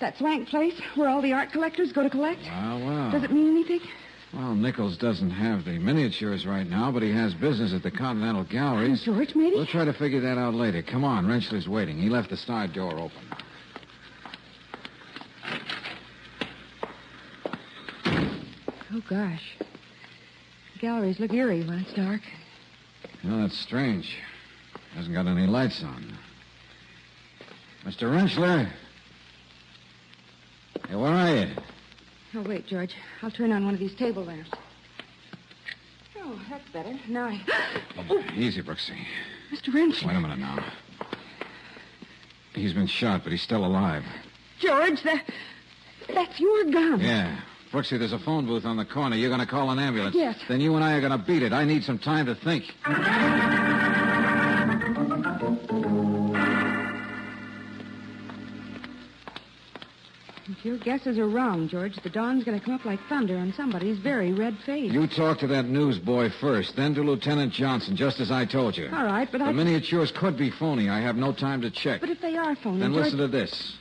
that 0.00 0.18
swank 0.18 0.48
place 0.48 0.78
where 0.94 1.08
all 1.08 1.22
the 1.22 1.32
art 1.32 1.52
collectors 1.52 1.92
go 1.92 2.02
to 2.02 2.10
collect? 2.10 2.42
Well, 2.42 2.84
well. 2.84 3.10
Does 3.10 3.24
it 3.24 3.32
mean 3.32 3.48
anything? 3.48 3.80
Well, 4.34 4.54
Nichols 4.54 4.98
doesn't 4.98 5.30
have 5.30 5.64
the 5.64 5.78
miniatures 5.78 6.44
right 6.44 6.66
now, 6.66 6.92
but 6.92 7.02
he 7.02 7.10
has 7.12 7.32
business 7.34 7.72
at 7.72 7.82
the 7.82 7.90
Continental 7.90 8.44
Galleries. 8.44 9.00
Uh, 9.02 9.12
George, 9.12 9.34
maybe? 9.34 9.56
We'll 9.56 9.64
try 9.64 9.86
to 9.86 9.94
figure 9.94 10.20
that 10.20 10.36
out 10.36 10.52
later. 10.52 10.82
Come 10.82 11.02
on, 11.02 11.24
Rentschler's 11.26 11.66
waiting. 11.66 11.98
He 11.98 12.10
left 12.10 12.28
the 12.28 12.36
side 12.36 12.74
door 12.74 12.92
open. 12.92 13.22
Oh, 18.92 19.02
gosh. 19.08 19.56
The 19.58 20.78
galleries 20.80 21.20
look 21.20 21.32
eerie 21.32 21.64
when 21.64 21.78
it's 21.78 21.94
dark. 21.94 22.20
You 23.22 23.30
know, 23.30 23.42
that's 23.42 23.58
strange. 23.58 24.16
Hasn't 24.94 25.14
got 25.14 25.26
any 25.26 25.46
lights 25.46 25.82
on. 25.82 26.16
Mr. 27.84 28.10
Rentschler? 28.10 28.70
Hey, 30.88 30.94
where 30.96 31.12
are 31.12 31.34
you? 31.36 31.48
Oh, 32.34 32.42
wait, 32.42 32.66
George. 32.66 32.94
I'll 33.22 33.30
turn 33.30 33.52
on 33.52 33.64
one 33.64 33.74
of 33.74 33.80
these 33.80 33.94
table 33.94 34.24
lamps. 34.24 34.50
Oh, 36.18 36.40
that's 36.50 36.68
better. 36.70 36.98
Now 37.08 37.26
I... 37.26 37.40
Oh, 38.10 38.24
Easy, 38.36 38.62
Brooksy. 38.62 38.96
Mr. 39.52 39.68
Rentschler. 39.72 40.08
Wait 40.08 40.16
a 40.16 40.20
minute 40.20 40.38
now. 40.38 40.64
He's 42.54 42.72
been 42.72 42.86
shot, 42.86 43.22
but 43.22 43.32
he's 43.32 43.42
still 43.42 43.64
alive. 43.64 44.04
George, 44.58 45.02
that... 45.02 45.24
That's 46.12 46.40
your 46.40 46.64
gun. 46.64 47.00
Yeah. 47.00 47.40
Brooksy, 47.70 47.98
there's 47.98 48.12
a 48.12 48.18
phone 48.18 48.46
booth 48.46 48.64
on 48.64 48.76
the 48.76 48.84
corner. 48.84 49.16
You're 49.16 49.28
going 49.28 49.40
to 49.40 49.46
call 49.46 49.70
an 49.70 49.78
ambulance. 49.78 50.14
Yes. 50.14 50.38
Then 50.48 50.60
you 50.60 50.74
and 50.74 50.84
I 50.84 50.94
are 50.94 51.00
going 51.00 51.12
to 51.12 51.18
beat 51.18 51.42
it. 51.42 51.52
I 51.52 51.64
need 51.64 51.84
some 51.84 51.98
time 51.98 52.26
to 52.26 52.34
think. 52.34 52.64
If 60.50 60.64
your 60.64 60.78
guesses 60.78 61.18
are 61.18 61.28
wrong, 61.28 61.68
George, 61.68 61.96
the 62.02 62.08
dawn's 62.08 62.42
going 62.42 62.58
to 62.58 62.64
come 62.64 62.74
up 62.74 62.86
like 62.86 62.98
thunder 63.08 63.36
on 63.36 63.52
somebody's 63.52 63.98
very 63.98 64.32
red 64.32 64.56
face. 64.64 64.90
You 64.90 65.06
talk 65.06 65.38
to 65.40 65.46
that 65.48 65.66
newsboy 65.66 66.30
first, 66.40 66.74
then 66.74 66.94
to 66.94 67.02
Lieutenant 67.02 67.52
Johnson, 67.52 67.96
just 67.96 68.18
as 68.18 68.30
I 68.30 68.46
told 68.46 68.76
you. 68.78 68.88
All 68.90 69.04
right, 69.04 69.30
but 69.30 69.38
the 69.38 69.44
I... 69.44 69.52
miniatures 69.52 70.10
could 70.10 70.38
be 70.38 70.50
phony. 70.50 70.88
I 70.88 71.00
have 71.00 71.16
no 71.16 71.34
time 71.34 71.60
to 71.60 71.70
check. 71.70 72.00
But 72.00 72.08
if 72.08 72.22
they 72.22 72.36
are 72.36 72.56
phony, 72.56 72.80
Then 72.80 72.92
George... 72.94 73.04
listen 73.04 73.18
to 73.18 73.28
this. 73.28 73.76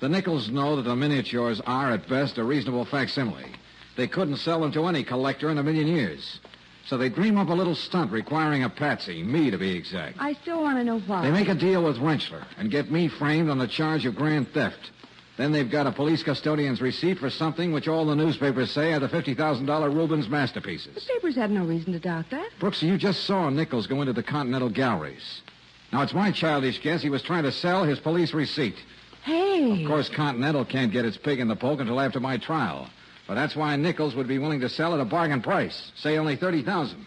The 0.00 0.08
Nichols 0.08 0.48
know 0.48 0.76
that 0.76 0.82
the 0.82 0.96
miniatures 0.96 1.60
are, 1.66 1.92
at 1.92 2.08
best, 2.08 2.38
a 2.38 2.44
reasonable 2.44 2.86
facsimile. 2.86 3.52
They 3.96 4.08
couldn't 4.08 4.36
sell 4.36 4.60
them 4.60 4.72
to 4.72 4.86
any 4.86 5.04
collector 5.04 5.50
in 5.50 5.58
a 5.58 5.62
million 5.62 5.86
years. 5.86 6.40
So 6.86 6.96
they 6.96 7.10
dream 7.10 7.36
up 7.36 7.50
a 7.50 7.52
little 7.52 7.74
stunt 7.74 8.10
requiring 8.10 8.64
a 8.64 8.70
patsy, 8.70 9.22
me 9.22 9.50
to 9.50 9.58
be 9.58 9.76
exact. 9.76 10.16
I 10.18 10.32
still 10.32 10.62
want 10.62 10.78
to 10.78 10.84
know 10.84 11.00
why. 11.00 11.22
They 11.22 11.30
make 11.30 11.48
a 11.48 11.54
deal 11.54 11.84
with 11.84 11.98
Rentschler 11.98 12.44
and 12.56 12.70
get 12.70 12.90
me 12.90 13.08
framed 13.08 13.50
on 13.50 13.58
the 13.58 13.68
charge 13.68 14.06
of 14.06 14.16
grand 14.16 14.48
theft. 14.52 14.90
Then 15.36 15.52
they've 15.52 15.70
got 15.70 15.86
a 15.86 15.92
police 15.92 16.22
custodian's 16.22 16.80
receipt 16.80 17.18
for 17.18 17.30
something 17.30 17.72
which 17.72 17.86
all 17.86 18.06
the 18.06 18.16
newspapers 18.16 18.70
say 18.70 18.92
are 18.94 18.98
the 19.00 19.08
$50,000 19.08 19.94
Rubens 19.94 20.28
masterpieces. 20.28 20.94
The 20.94 21.12
papers 21.14 21.36
had 21.36 21.50
no 21.50 21.64
reason 21.64 21.92
to 21.92 21.98
doubt 21.98 22.30
that. 22.30 22.50
Brooksy, 22.58 22.88
you 22.88 22.96
just 22.96 23.24
saw 23.24 23.50
Nichols 23.50 23.86
go 23.86 24.00
into 24.00 24.12
the 24.14 24.22
Continental 24.22 24.70
Galleries. 24.70 25.42
Now, 25.92 26.02
it's 26.02 26.14
my 26.14 26.30
childish 26.30 26.80
guess 26.80 27.02
he 27.02 27.10
was 27.10 27.22
trying 27.22 27.42
to 27.44 27.52
sell 27.52 27.84
his 27.84 28.00
police 28.00 28.32
receipt. 28.32 28.76
Hey. 29.22 29.82
Of 29.82 29.88
course, 29.88 30.08
Continental 30.08 30.64
can't 30.64 30.92
get 30.92 31.04
its 31.04 31.16
pig 31.16 31.40
in 31.40 31.48
the 31.48 31.56
poke 31.56 31.80
until 31.80 32.00
after 32.00 32.20
my 32.20 32.38
trial. 32.38 32.88
But 33.26 33.34
that's 33.34 33.54
why 33.54 33.76
Nichols 33.76 34.14
would 34.16 34.26
be 34.26 34.38
willing 34.38 34.60
to 34.60 34.68
sell 34.68 34.94
at 34.94 35.00
a 35.00 35.04
bargain 35.04 35.40
price, 35.40 35.92
say 35.94 36.18
only 36.18 36.36
30000 36.36 37.06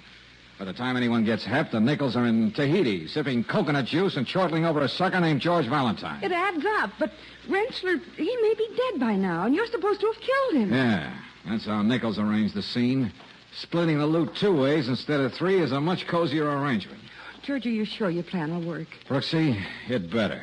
By 0.57 0.65
the 0.65 0.71
time 0.73 0.95
anyone 0.95 1.25
gets 1.25 1.43
hep, 1.43 1.71
the 1.71 1.81
Nichols 1.81 2.15
are 2.15 2.25
in 2.25 2.51
Tahiti, 2.51 3.07
sipping 3.07 3.43
coconut 3.43 3.85
juice 3.85 4.15
and 4.15 4.25
chortling 4.25 4.65
over 4.65 4.81
a 4.81 4.87
sucker 4.87 5.19
named 5.19 5.41
George 5.41 5.67
Valentine. 5.67 6.23
It 6.23 6.31
adds 6.31 6.63
up, 6.77 6.91
but 6.97 7.11
Rentschler, 7.49 8.01
he 8.15 8.37
may 8.41 8.53
be 8.57 8.69
dead 8.77 8.99
by 9.01 9.15
now, 9.15 9.45
and 9.45 9.53
you're 9.53 9.67
supposed 9.67 9.99
to 9.99 10.07
have 10.07 10.21
killed 10.21 10.63
him. 10.63 10.73
Yeah, 10.73 11.13
that's 11.45 11.65
how 11.65 11.81
Nichols 11.81 12.19
arranged 12.19 12.53
the 12.53 12.61
scene. 12.61 13.11
Splitting 13.55 13.99
the 13.99 14.07
loot 14.07 14.33
two 14.35 14.55
ways 14.55 14.87
instead 14.87 15.19
of 15.19 15.33
three 15.33 15.59
is 15.59 15.73
a 15.73 15.81
much 15.81 16.07
cozier 16.07 16.49
arrangement. 16.49 17.01
George, 17.43 17.65
are 17.65 17.69
you 17.69 17.83
sure 17.83 18.09
your 18.09 18.23
plan 18.23 18.49
will 18.53 18.65
work? 18.65 18.87
Brooksy, 19.09 19.61
it 19.89 20.09
better. 20.09 20.41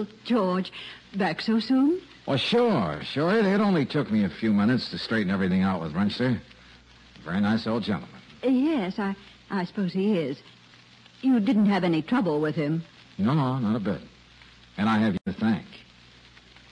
Well, 0.00 0.08
George, 0.24 0.72
back 1.14 1.42
so 1.42 1.60
soon? 1.60 2.00
Well, 2.26 2.38
sure, 2.38 3.00
sure. 3.04 3.36
It, 3.36 3.44
it 3.44 3.60
only 3.60 3.84
took 3.84 4.10
me 4.10 4.24
a 4.24 4.30
few 4.30 4.50
minutes 4.50 4.88
to 4.92 4.98
straighten 4.98 5.30
everything 5.30 5.60
out 5.60 5.82
with 5.82 5.92
Rentschler. 5.92 6.40
Very 7.22 7.40
nice 7.42 7.66
old 7.66 7.82
gentleman. 7.82 8.08
Uh, 8.42 8.48
Yes, 8.48 8.98
I, 8.98 9.14
I 9.50 9.66
suppose 9.66 9.92
he 9.92 10.16
is. 10.16 10.38
You 11.20 11.38
didn't 11.38 11.66
have 11.66 11.84
any 11.84 12.00
trouble 12.00 12.40
with 12.40 12.54
him. 12.54 12.82
No, 13.18 13.34
no, 13.34 13.58
not 13.58 13.76
a 13.76 13.80
bit. 13.80 14.00
And 14.78 14.88
I 14.88 14.96
have 15.00 15.12
you 15.12 15.20
to 15.26 15.34
thank. 15.34 15.66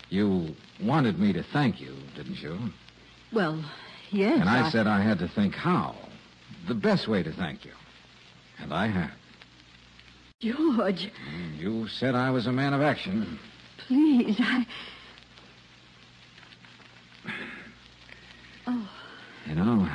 You 0.08 0.54
wanted 0.82 1.18
me 1.18 1.34
to 1.34 1.42
thank 1.42 1.82
you, 1.82 1.94
didn't 2.16 2.40
you? 2.40 2.58
Well, 3.30 3.62
yes. 4.10 4.40
And 4.40 4.48
I 4.48 4.70
said 4.70 4.86
I 4.86 5.02
had 5.02 5.18
to 5.18 5.28
think 5.28 5.54
how. 5.54 5.96
The 6.66 6.74
best 6.74 7.06
way 7.08 7.22
to 7.22 7.32
thank 7.32 7.66
you. 7.66 7.72
And 8.58 8.72
I 8.72 8.86
have. 8.86 9.10
George, 10.40 11.11
You 11.59 11.88
said 11.88 12.14
I 12.14 12.31
was 12.31 12.46
a 12.46 12.53
man 12.53 12.72
of 12.72 12.81
action. 12.81 13.40
please, 13.88 14.37
I. 14.38 14.66
Oh. 18.68 18.88
You 19.48 19.55
know, 19.57 19.88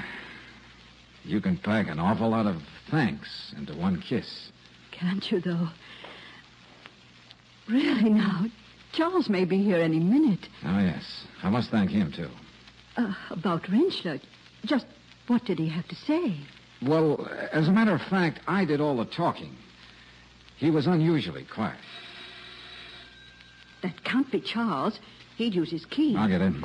you 1.23 1.39
can 1.39 1.55
pack 1.57 1.87
an 1.87 1.97
awful 1.97 2.27
lot 2.29 2.45
of 2.45 2.61
thanks 2.91 3.53
into 3.55 3.73
one 3.73 4.01
kiss. 4.01 4.51
Can't 4.91 5.31
you, 5.31 5.39
though? 5.39 5.69
Really, 7.69 8.09
now, 8.09 8.45
Charles 8.91 9.29
may 9.29 9.45
be 9.45 9.63
here 9.63 9.77
any 9.77 9.99
minute. 9.99 10.49
Oh, 10.65 10.79
yes. 10.79 11.25
I 11.41 11.49
must 11.49 11.69
thank 11.71 11.89
him, 11.89 12.11
too. 12.11 12.29
Uh, 12.97 13.13
about 13.29 13.63
Rentschler. 13.63 14.19
Just 14.65 14.87
what 15.27 15.45
did 15.45 15.57
he 15.57 15.69
have 15.69 15.87
to 15.87 15.95
say? 15.95 16.35
Well, 16.81 17.29
as 17.53 17.69
a 17.69 17.71
matter 17.71 17.93
of 17.95 18.01
fact, 18.01 18.41
I 18.45 18.65
did 18.65 18.81
all 18.81 18.97
the 18.97 19.05
talking. 19.05 19.55
He 20.57 20.69
was 20.71 20.87
unusually 20.87 21.45
quiet. 21.45 21.79
That 23.81 24.03
can't 24.03 24.31
be 24.31 24.39
Charles. 24.39 24.99
He'd 25.35 25.53
use 25.55 25.69
his 25.69 25.85
key. 25.85 26.15
I'll 26.17 26.29
get 26.29 26.41
in. 26.41 26.63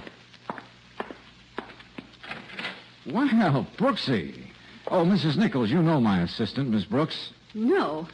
Well, 3.13 3.67
Brooksy. 3.77 4.45
Oh, 4.91 5.05
Mrs. 5.05 5.37
Nichols, 5.37 5.71
you 5.71 5.83
know 5.83 6.01
my 6.01 6.23
assistant, 6.23 6.71
Miss 6.71 6.85
Brooks. 6.85 7.33
No. 7.55 8.07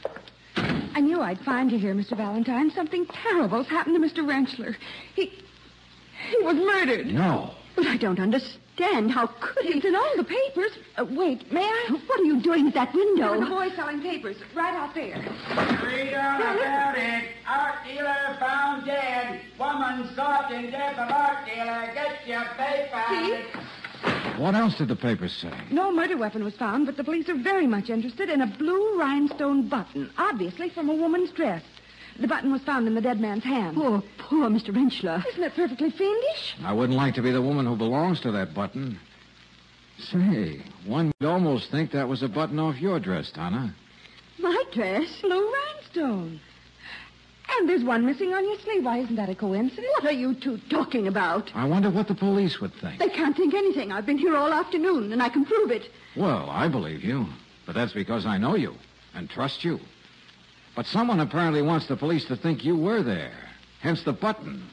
I 0.55 1.01
knew 1.01 1.21
I'd 1.21 1.39
find 1.39 1.71
you 1.71 1.77
here, 1.77 1.93
Mr. 1.93 2.15
Valentine. 2.15 2.71
Something 2.71 3.05
terrible's 3.05 3.67
happened 3.67 4.01
to 4.01 4.07
Mr. 4.07 4.25
Rentschler. 4.25 4.75
He. 5.15 5.31
He 6.29 6.43
was 6.43 6.55
murdered. 6.55 7.07
No. 7.07 7.53
But 7.75 7.85
I 7.87 7.97
don't 7.97 8.19
understand. 8.19 8.61
Dan, 8.77 9.07
how 9.07 9.27
could 9.27 9.63
he? 9.63 9.77
It's 9.77 9.85
in 9.85 9.95
all 9.95 10.17
the 10.17 10.23
papers. 10.23 10.71
Uh, 10.97 11.05
wait, 11.05 11.51
may 11.51 11.63
I? 11.63 11.97
What 12.07 12.19
are 12.19 12.23
you 12.23 12.41
doing 12.41 12.67
at 12.67 12.73
that 12.73 12.93
window? 12.93 13.31
There 13.31 13.39
was 13.39 13.47
a 13.47 13.51
boy 13.51 13.69
selling 13.75 14.01
papers 14.01 14.35
right 14.53 14.73
out 14.73 14.93
there. 14.93 15.15
Read 15.15 16.13
on 16.13 16.41
about 16.41 16.97
it. 16.97 17.29
Art 17.47 17.75
dealer 17.87 18.37
found 18.39 18.85
dead. 18.85 19.41
Woman 19.57 20.13
sought 20.13 20.51
in 20.51 20.71
death 20.71 20.97
of 20.97 21.09
art 21.09 21.45
dealer. 21.45 21.89
Get 21.93 22.27
your 22.27 22.43
paper. 22.57 23.03
See? 23.09 23.43
What 24.37 24.55
else 24.55 24.77
did 24.77 24.89
the 24.89 24.95
papers 24.97 25.31
say? 25.31 25.53
No 25.71 25.91
murder 25.93 26.17
weapon 26.17 26.43
was 26.43 26.55
found, 26.55 26.85
but 26.85 26.97
the 26.97 27.03
police 27.03 27.29
are 27.29 27.41
very 27.41 27.67
much 27.67 27.89
interested 27.89 28.29
in 28.29 28.41
a 28.41 28.47
blue 28.47 28.99
rhinestone 28.99 29.69
button, 29.69 30.11
obviously 30.17 30.69
from 30.69 30.89
a 30.89 30.93
woman's 30.93 31.31
dress. 31.31 31.63
The 32.17 32.27
button 32.27 32.51
was 32.51 32.61
found 32.61 32.87
in 32.87 32.95
the 32.95 33.01
dead 33.01 33.19
man's 33.19 33.43
hand. 33.43 33.75
Poor, 33.75 34.01
poor 34.17 34.49
Mr. 34.49 34.73
Rentschler. 34.73 35.25
Isn't 35.27 35.43
it 35.43 35.53
perfectly 35.55 35.89
fiendish? 35.89 36.55
I 36.63 36.71
wouldn't 36.73 36.97
like 36.97 37.15
to 37.15 37.21
be 37.21 37.31
the 37.31 37.41
woman 37.41 37.65
who 37.65 37.75
belongs 37.75 38.21
to 38.21 38.31
that 38.31 38.53
button. 38.53 38.99
Say, 39.99 40.61
one 40.85 41.11
would 41.19 41.27
almost 41.27 41.71
think 41.71 41.91
that 41.91 42.07
was 42.07 42.23
a 42.23 42.27
button 42.29 42.59
off 42.59 42.79
your 42.79 42.99
dress, 42.99 43.31
Donna. 43.31 43.73
My 44.39 44.63
dress? 44.71 45.21
Blue 45.21 45.53
rhinestone. 45.53 46.39
And 47.57 47.69
there's 47.69 47.83
one 47.83 48.05
missing 48.05 48.33
on 48.33 48.43
your 48.45 48.57
sleeve. 48.59 48.83
Why, 48.83 48.99
isn't 48.99 49.15
that 49.15 49.29
a 49.29 49.35
coincidence? 49.35 49.87
What 49.99 50.05
are 50.05 50.11
you 50.11 50.33
two 50.33 50.57
talking 50.69 51.07
about? 51.07 51.51
I 51.53 51.65
wonder 51.65 51.89
what 51.89 52.07
the 52.07 52.15
police 52.15 52.59
would 52.59 52.73
think. 52.75 52.99
They 52.99 53.09
can't 53.09 53.35
think 53.35 53.53
anything. 53.53 53.91
I've 53.91 54.05
been 54.05 54.17
here 54.17 54.35
all 54.35 54.51
afternoon, 54.51 55.13
and 55.13 55.21
I 55.21 55.29
can 55.29 55.45
prove 55.45 55.71
it. 55.71 55.89
Well, 56.15 56.49
I 56.49 56.67
believe 56.67 57.03
you. 57.03 57.27
But 57.65 57.75
that's 57.75 57.93
because 57.93 58.25
I 58.25 58.37
know 58.37 58.55
you 58.55 58.75
and 59.13 59.29
trust 59.29 59.63
you. 59.63 59.79
But 60.75 60.85
someone 60.85 61.19
apparently 61.19 61.61
wants 61.61 61.87
the 61.87 61.95
police 61.95 62.25
to 62.25 62.35
think 62.35 62.65
you 62.65 62.75
were 62.75 63.01
there. 63.01 63.31
Hence 63.79 64.03
the 64.03 64.13
button. 64.13 64.67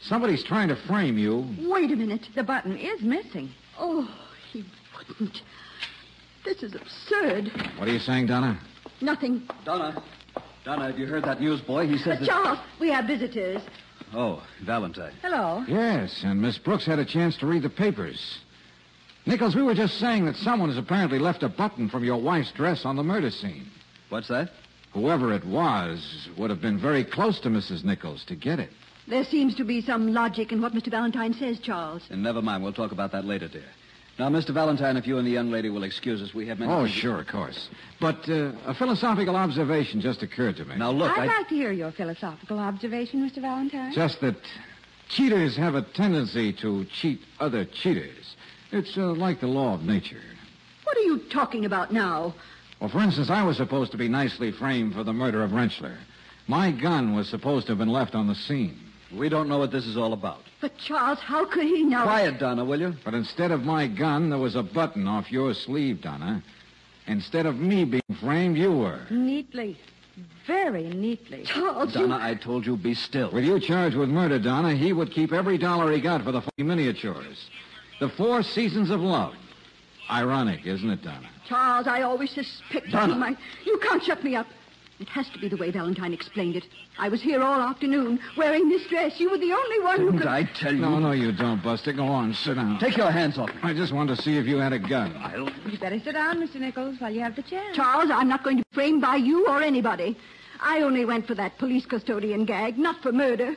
Somebody's 0.00 0.44
trying 0.44 0.68
to 0.68 0.76
frame 0.76 1.18
you. 1.18 1.46
Wait 1.60 1.90
a 1.90 1.96
minute. 1.96 2.28
The 2.34 2.42
button 2.44 2.76
is 2.76 3.00
missing. 3.02 3.50
Oh, 3.78 4.08
he 4.52 4.64
wouldn't. 4.96 5.42
This 6.44 6.62
is 6.62 6.74
absurd. 6.74 7.50
What 7.76 7.88
are 7.88 7.92
you 7.92 7.98
saying, 7.98 8.26
Donna? 8.26 8.58
Nothing. 9.00 9.48
Donna. 9.64 10.00
Donna, 10.64 10.86
have 10.86 10.98
you 10.98 11.06
heard 11.06 11.24
that 11.24 11.40
newsboy? 11.40 11.86
He 11.88 11.98
says 11.98 12.16
Uh, 12.16 12.20
that... 12.20 12.26
Charles, 12.26 12.58
we 12.78 12.90
have 12.90 13.06
visitors. 13.06 13.62
Oh, 14.14 14.42
Valentine. 14.62 15.12
Hello. 15.22 15.64
Yes, 15.66 16.22
and 16.22 16.40
Miss 16.40 16.58
Brooks 16.58 16.84
had 16.86 16.98
a 17.00 17.04
chance 17.04 17.36
to 17.38 17.46
read 17.46 17.62
the 17.62 17.70
papers. 17.70 18.38
Nichols, 19.26 19.56
we 19.56 19.62
were 19.62 19.74
just 19.74 19.98
saying 19.98 20.24
that 20.26 20.36
someone 20.36 20.68
has 20.68 20.78
apparently 20.78 21.18
left 21.18 21.42
a 21.42 21.48
button 21.48 21.88
from 21.88 22.04
your 22.04 22.18
wife's 22.20 22.52
dress 22.52 22.84
on 22.84 22.94
the 22.94 23.02
murder 23.02 23.30
scene. 23.30 23.68
What's 24.08 24.28
that? 24.28 24.50
Whoever 24.96 25.30
it 25.34 25.44
was 25.44 26.26
would 26.38 26.48
have 26.48 26.62
been 26.62 26.78
very 26.78 27.04
close 27.04 27.38
to 27.40 27.50
Mrs. 27.50 27.84
Nichols 27.84 28.24
to 28.24 28.34
get 28.34 28.58
it. 28.58 28.70
There 29.06 29.24
seems 29.24 29.54
to 29.56 29.64
be 29.64 29.82
some 29.82 30.14
logic 30.14 30.52
in 30.52 30.62
what 30.62 30.72
Mr. 30.72 30.90
Valentine 30.90 31.34
says, 31.34 31.58
Charles. 31.58 32.02
And 32.08 32.22
never 32.22 32.40
mind. 32.40 32.64
We'll 32.64 32.72
talk 32.72 32.92
about 32.92 33.12
that 33.12 33.26
later, 33.26 33.46
dear. 33.46 33.68
Now, 34.18 34.30
Mr. 34.30 34.54
Valentine, 34.54 34.96
if 34.96 35.06
you 35.06 35.18
and 35.18 35.26
the 35.26 35.30
young 35.30 35.50
lady 35.50 35.68
will 35.68 35.82
excuse 35.82 36.22
us, 36.22 36.32
we 36.32 36.46
have 36.46 36.58
many... 36.58 36.72
Oh, 36.72 36.84
things- 36.84 36.92
sure, 36.92 37.20
of 37.20 37.26
course. 37.26 37.68
But 38.00 38.26
uh, 38.30 38.52
a 38.64 38.72
philosophical 38.72 39.36
observation 39.36 40.00
just 40.00 40.22
occurred 40.22 40.56
to 40.56 40.64
me. 40.64 40.76
Now, 40.76 40.92
look, 40.92 41.10
I'd 41.10 41.28
I... 41.28 41.40
like 41.40 41.48
to 41.50 41.54
hear 41.54 41.72
your 41.72 41.92
philosophical 41.92 42.58
observation, 42.58 43.20
Mr. 43.28 43.42
Valentine. 43.42 43.92
Just 43.92 44.22
that 44.22 44.36
cheaters 45.10 45.56
have 45.56 45.74
a 45.74 45.82
tendency 45.82 46.54
to 46.54 46.86
cheat 46.86 47.20
other 47.38 47.66
cheaters. 47.66 48.34
It's 48.72 48.96
uh, 48.96 49.12
like 49.12 49.40
the 49.40 49.46
law 49.46 49.74
of 49.74 49.82
nature. 49.82 50.22
What 50.84 50.96
are 50.96 51.02
you 51.02 51.18
talking 51.18 51.66
about 51.66 51.92
now? 51.92 52.34
Well, 52.80 52.90
for 52.90 53.00
instance, 53.00 53.30
I 53.30 53.42
was 53.42 53.56
supposed 53.56 53.92
to 53.92 53.98
be 53.98 54.08
nicely 54.08 54.52
framed 54.52 54.94
for 54.94 55.02
the 55.04 55.12
murder 55.12 55.42
of 55.42 55.50
Rentschler. 55.52 55.96
My 56.46 56.70
gun 56.70 57.14
was 57.14 57.28
supposed 57.28 57.66
to 57.66 57.72
have 57.72 57.78
been 57.78 57.88
left 57.88 58.14
on 58.14 58.26
the 58.26 58.34
scene. 58.34 58.78
We 59.12 59.28
don't 59.28 59.48
know 59.48 59.58
what 59.58 59.70
this 59.72 59.86
is 59.86 59.96
all 59.96 60.12
about. 60.12 60.40
But, 60.60 60.76
Charles, 60.78 61.18
how 61.20 61.44
could 61.46 61.64
he 61.64 61.84
know? 61.84 62.02
Quiet, 62.02 62.38
Donna, 62.38 62.64
will 62.64 62.80
you? 62.80 62.94
But 63.04 63.14
instead 63.14 63.50
of 63.50 63.64
my 63.64 63.86
gun, 63.86 64.30
there 64.30 64.38
was 64.38 64.56
a 64.56 64.62
button 64.62 65.06
off 65.06 65.30
your 65.32 65.54
sleeve, 65.54 66.00
Donna. 66.02 66.42
Instead 67.06 67.46
of 67.46 67.56
me 67.56 67.84
being 67.84 68.02
framed, 68.20 68.56
you 68.58 68.72
were. 68.72 69.00
Neatly. 69.10 69.76
Very 70.46 70.84
neatly. 70.88 71.42
Charles, 71.44 71.94
you- 71.94 72.00
Donna, 72.02 72.18
I 72.20 72.34
told 72.34 72.66
you, 72.66 72.76
be 72.76 72.94
still. 72.94 73.30
With 73.30 73.44
you 73.44 73.60
charged 73.60 73.96
with 73.96 74.08
murder, 74.08 74.38
Donna, 74.38 74.74
he 74.74 74.92
would 74.92 75.10
keep 75.12 75.32
every 75.32 75.56
dollar 75.58 75.92
he 75.92 76.00
got 76.00 76.22
for 76.24 76.32
the 76.32 76.38
f- 76.38 76.48
miniatures. 76.58 77.48
The 78.00 78.08
four 78.08 78.42
seasons 78.42 78.90
of 78.90 79.00
love. 79.00 79.34
Ironic, 80.10 80.66
isn't 80.66 80.88
it, 80.90 81.02
Donna? 81.02 81.28
Charles, 81.46 81.86
I 81.86 82.02
always 82.02 82.30
suspected 82.30 82.92
Donna. 82.92 83.14
you 83.14 83.18
might. 83.18 83.38
You 83.64 83.78
can't 83.78 84.02
shut 84.02 84.22
me 84.24 84.36
up. 84.36 84.46
It 84.98 85.08
has 85.10 85.28
to 85.30 85.38
be 85.38 85.48
the 85.48 85.58
way 85.58 85.70
Valentine 85.70 86.14
explained 86.14 86.56
it. 86.56 86.64
I 86.98 87.10
was 87.10 87.20
here 87.20 87.42
all 87.42 87.60
afternoon, 87.60 88.18
wearing 88.34 88.70
this 88.70 88.86
dress. 88.86 89.20
You 89.20 89.30
were 89.30 89.36
the 89.36 89.52
only 89.52 89.80
one 89.80 89.98
who 89.98 90.06
Didn't 90.06 90.18
could... 90.20 90.28
I 90.28 90.44
tell 90.44 90.74
you? 90.74 90.80
No, 90.80 90.98
no, 90.98 91.12
you 91.12 91.32
don't, 91.32 91.62
Buster. 91.62 91.92
Go 91.92 92.06
on, 92.06 92.32
sit 92.32 92.54
down. 92.54 92.78
Take 92.78 92.96
your 92.96 93.10
hands 93.10 93.36
off 93.36 93.50
me. 93.50 93.60
I 93.62 93.74
just 93.74 93.92
wanted 93.92 94.16
to 94.16 94.22
see 94.22 94.38
if 94.38 94.46
you 94.46 94.56
had 94.56 94.72
a 94.72 94.78
gun. 94.78 95.14
I'll... 95.18 95.50
You 95.70 95.78
better 95.78 96.00
sit 96.00 96.12
down, 96.12 96.38
Mr. 96.38 96.58
Nichols, 96.60 96.98
while 96.98 97.12
you 97.12 97.20
have 97.20 97.36
the 97.36 97.42
chance. 97.42 97.76
Charles, 97.76 98.10
I'm 98.10 98.28
not 98.28 98.42
going 98.42 98.56
to 98.56 98.62
be 98.62 98.74
framed 98.74 99.02
by 99.02 99.16
you 99.16 99.46
or 99.46 99.62
anybody. 99.62 100.16
I 100.62 100.80
only 100.80 101.04
went 101.04 101.26
for 101.26 101.34
that 101.34 101.58
police 101.58 101.84
custodian 101.84 102.46
gag, 102.46 102.78
not 102.78 103.02
for 103.02 103.12
murder. 103.12 103.54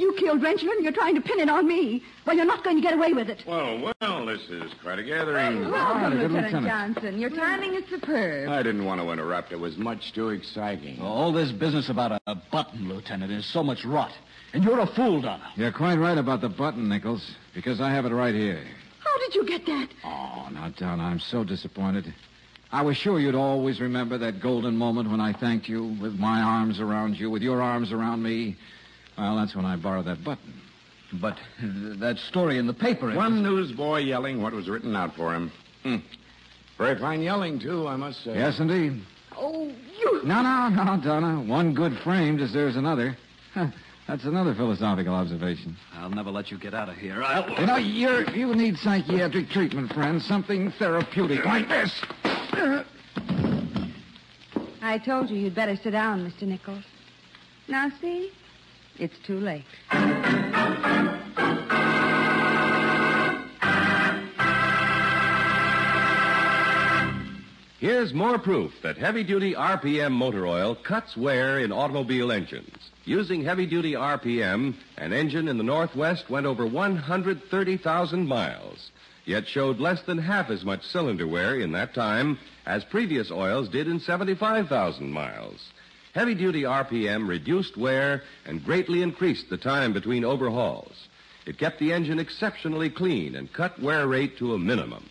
You 0.00 0.14
killed 0.14 0.40
Rentschler 0.40 0.72
and 0.76 0.82
you're 0.82 0.94
trying 0.94 1.14
to 1.14 1.20
pin 1.20 1.40
it 1.40 1.50
on 1.50 1.68
me. 1.68 2.02
Well, 2.24 2.34
you're 2.34 2.46
not 2.46 2.64
going 2.64 2.76
to 2.76 2.82
get 2.82 2.94
away 2.94 3.12
with 3.12 3.28
it. 3.28 3.44
Well, 3.46 3.92
well, 4.00 4.24
this 4.24 4.40
is 4.48 4.72
quite 4.82 4.98
a 4.98 5.02
gathering. 5.02 5.70
Welcome, 5.70 6.12
good 6.12 6.30
Lieutenant 6.30 6.64
lieutenant. 6.64 6.96
Johnson. 6.96 7.20
Your 7.20 7.28
timing 7.28 7.74
is 7.74 7.84
superb. 7.90 8.48
I 8.48 8.62
didn't 8.62 8.86
want 8.86 9.02
to 9.02 9.10
interrupt. 9.10 9.52
It 9.52 9.60
was 9.60 9.76
much 9.76 10.14
too 10.14 10.30
exciting. 10.30 11.02
All 11.02 11.32
this 11.32 11.52
business 11.52 11.90
about 11.90 12.12
a, 12.12 12.20
a 12.26 12.34
button, 12.34 12.88
Lieutenant, 12.88 13.30
is 13.30 13.44
so 13.44 13.62
much 13.62 13.84
rot. 13.84 14.12
And 14.54 14.64
you're 14.64 14.80
a 14.80 14.86
fool, 14.86 15.20
Donna. 15.20 15.52
You're 15.54 15.70
quite 15.70 15.96
right 15.96 16.16
about 16.16 16.40
the 16.40 16.48
button, 16.48 16.88
Nichols, 16.88 17.36
because 17.52 17.82
I 17.82 17.90
have 17.90 18.06
it 18.06 18.12
right 18.12 18.34
here. 18.34 18.64
How 19.00 19.18
did 19.18 19.34
you 19.34 19.44
get 19.44 19.66
that? 19.66 19.88
Oh, 20.02 20.48
now, 20.50 20.72
Donna, 20.78 21.02
I'm 21.02 21.20
so 21.20 21.44
disappointed. 21.44 22.10
I 22.72 22.80
was 22.80 22.96
sure 22.96 23.20
you'd 23.20 23.34
always 23.34 23.82
remember 23.82 24.16
that 24.16 24.40
golden 24.40 24.78
moment 24.78 25.10
when 25.10 25.20
I 25.20 25.34
thanked 25.34 25.68
you 25.68 25.84
with 26.00 26.18
my 26.18 26.40
arms 26.40 26.80
around 26.80 27.20
you, 27.20 27.28
with 27.28 27.42
your 27.42 27.60
arms 27.60 27.92
around 27.92 28.22
me. 28.22 28.56
Well, 29.20 29.36
that's 29.36 29.54
when 29.54 29.66
I 29.66 29.76
borrowed 29.76 30.06
that 30.06 30.24
button. 30.24 30.54
But 31.20 31.34
uh, 31.62 31.98
that 31.98 32.16
story 32.18 32.56
in 32.56 32.66
the 32.66 32.72
paper... 32.72 33.10
it 33.10 33.16
One 33.16 33.34
was- 33.34 33.42
newsboy 33.42 33.98
yelling 33.98 34.40
what 34.40 34.54
was 34.54 34.66
written 34.66 34.96
out 34.96 35.14
for 35.14 35.34
him. 35.34 35.52
Hmm. 35.82 35.96
Very 36.78 36.98
fine 36.98 37.20
yelling, 37.20 37.58
too, 37.60 37.86
I 37.86 37.96
must 37.96 38.24
say. 38.24 38.34
Yes, 38.34 38.58
indeed. 38.58 39.02
Oh, 39.36 39.70
you... 39.98 40.22
No, 40.24 40.40
no, 40.40 40.68
no, 40.70 40.98
Donna. 41.02 41.42
One 41.42 41.74
good 41.74 41.98
frame 41.98 42.38
deserves 42.38 42.76
another. 42.76 43.14
That's 44.08 44.24
another 44.24 44.54
philosophical 44.54 45.12
observation. 45.12 45.76
I'll 45.94 46.08
never 46.08 46.30
let 46.30 46.50
you 46.50 46.58
get 46.58 46.72
out 46.72 46.88
of 46.88 46.96
here. 46.96 47.22
I'll... 47.22 47.60
You 47.60 47.66
know, 47.66 47.76
you're, 47.76 48.30
you 48.30 48.54
need 48.54 48.78
psychiatric 48.78 49.50
treatment, 49.50 49.92
friend. 49.92 50.22
Something 50.22 50.72
therapeutic 50.78 51.44
like 51.44 51.68
this. 51.68 52.02
I 54.80 54.96
told 54.96 55.28
you 55.28 55.36
you'd 55.36 55.54
better 55.54 55.76
sit 55.76 55.90
down, 55.90 56.26
Mr. 56.26 56.48
Nichols. 56.48 56.84
Now, 57.68 57.90
see? 58.00 58.32
It's 59.00 59.18
too 59.20 59.40
late. 59.40 59.64
Here's 67.78 68.12
more 68.12 68.38
proof 68.38 68.74
that 68.82 68.98
heavy 68.98 69.24
duty 69.24 69.54
RPM 69.54 70.12
motor 70.12 70.46
oil 70.46 70.74
cuts 70.74 71.16
wear 71.16 71.60
in 71.60 71.72
automobile 71.72 72.30
engines. 72.30 72.90
Using 73.06 73.42
heavy 73.42 73.64
duty 73.64 73.92
RPM, 73.92 74.74
an 74.98 75.14
engine 75.14 75.48
in 75.48 75.56
the 75.56 75.64
Northwest 75.64 76.28
went 76.28 76.44
over 76.44 76.66
130,000 76.66 78.28
miles, 78.28 78.90
yet 79.24 79.48
showed 79.48 79.80
less 79.80 80.02
than 80.02 80.18
half 80.18 80.50
as 80.50 80.62
much 80.62 80.86
cylinder 80.86 81.26
wear 81.26 81.58
in 81.58 81.72
that 81.72 81.94
time 81.94 82.38
as 82.66 82.84
previous 82.84 83.30
oils 83.30 83.70
did 83.70 83.88
in 83.88 83.98
75,000 83.98 85.10
miles. 85.10 85.70
Heavy 86.12 86.34
duty 86.34 86.62
RPM 86.62 87.28
reduced 87.28 87.76
wear 87.76 88.24
and 88.44 88.64
greatly 88.64 89.02
increased 89.02 89.48
the 89.48 89.56
time 89.56 89.92
between 89.92 90.24
overhauls. 90.24 91.06
It 91.46 91.58
kept 91.58 91.78
the 91.78 91.92
engine 91.92 92.18
exceptionally 92.18 92.90
clean 92.90 93.36
and 93.36 93.52
cut 93.52 93.80
wear 93.80 94.06
rate 94.08 94.36
to 94.38 94.54
a 94.54 94.58
minimum. 94.58 95.08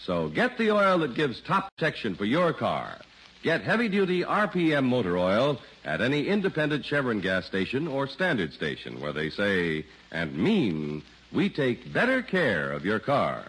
So 0.00 0.28
get 0.28 0.58
the 0.58 0.72
oil 0.72 0.98
that 0.98 1.14
gives 1.14 1.40
top 1.40 1.72
protection 1.76 2.16
for 2.16 2.24
your 2.24 2.52
car. 2.52 2.98
Get 3.42 3.62
heavy 3.62 3.88
duty 3.88 4.22
RPM 4.22 4.84
motor 4.84 5.16
oil 5.16 5.60
at 5.84 6.00
any 6.00 6.26
independent 6.26 6.84
Chevron 6.84 7.20
gas 7.20 7.46
station 7.46 7.86
or 7.86 8.06
standard 8.06 8.52
station 8.52 9.00
where 9.00 9.12
they 9.12 9.30
say 9.30 9.86
and 10.10 10.36
mean 10.36 11.02
we 11.32 11.48
take 11.48 11.92
better 11.92 12.22
care 12.22 12.72
of 12.72 12.84
your 12.84 12.98
car. 12.98 13.44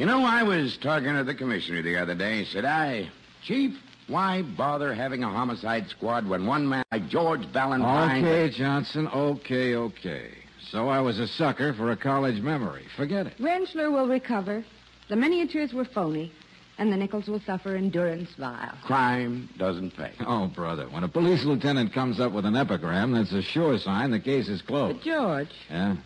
You 0.00 0.06
know, 0.06 0.24
I 0.24 0.44
was 0.44 0.78
talking 0.78 1.12
to 1.14 1.24
the 1.24 1.34
commissioner 1.34 1.82
the 1.82 1.98
other 1.98 2.14
day. 2.14 2.46
Said 2.46 2.64
I, 2.64 3.10
Chief, 3.42 3.78
why 4.06 4.40
bother 4.40 4.94
having 4.94 5.22
a 5.22 5.28
homicide 5.28 5.90
squad 5.90 6.26
when 6.26 6.46
one 6.46 6.66
man 6.66 6.84
like 6.90 7.06
George 7.10 7.44
Valentine... 7.48 8.24
Okay, 8.24 8.48
Johnson. 8.48 9.08
Okay, 9.08 9.74
okay. 9.74 10.30
So 10.70 10.88
I 10.88 11.02
was 11.02 11.18
a 11.18 11.28
sucker 11.28 11.74
for 11.74 11.90
a 11.90 11.98
college 11.98 12.40
memory. 12.40 12.86
Forget 12.96 13.26
it. 13.26 13.36
Rentschler 13.36 13.92
will 13.92 14.08
recover. 14.08 14.64
The 15.10 15.16
miniatures 15.16 15.74
were 15.74 15.84
phony, 15.84 16.32
and 16.78 16.90
the 16.90 16.96
Nichols 16.96 17.26
will 17.26 17.40
suffer 17.40 17.76
endurance 17.76 18.30
vile. 18.38 18.78
Crime 18.82 19.50
doesn't 19.58 19.98
pay. 19.98 20.12
Oh, 20.26 20.46
brother, 20.46 20.88
when 20.88 21.04
a 21.04 21.08
police 21.08 21.44
lieutenant 21.44 21.92
comes 21.92 22.20
up 22.20 22.32
with 22.32 22.46
an 22.46 22.56
epigram, 22.56 23.12
that's 23.12 23.32
a 23.32 23.42
sure 23.42 23.76
sign 23.78 24.12
the 24.12 24.18
case 24.18 24.48
is 24.48 24.62
closed. 24.62 24.96
But, 24.96 25.04
George, 25.04 25.50
Yeah? 25.68 25.96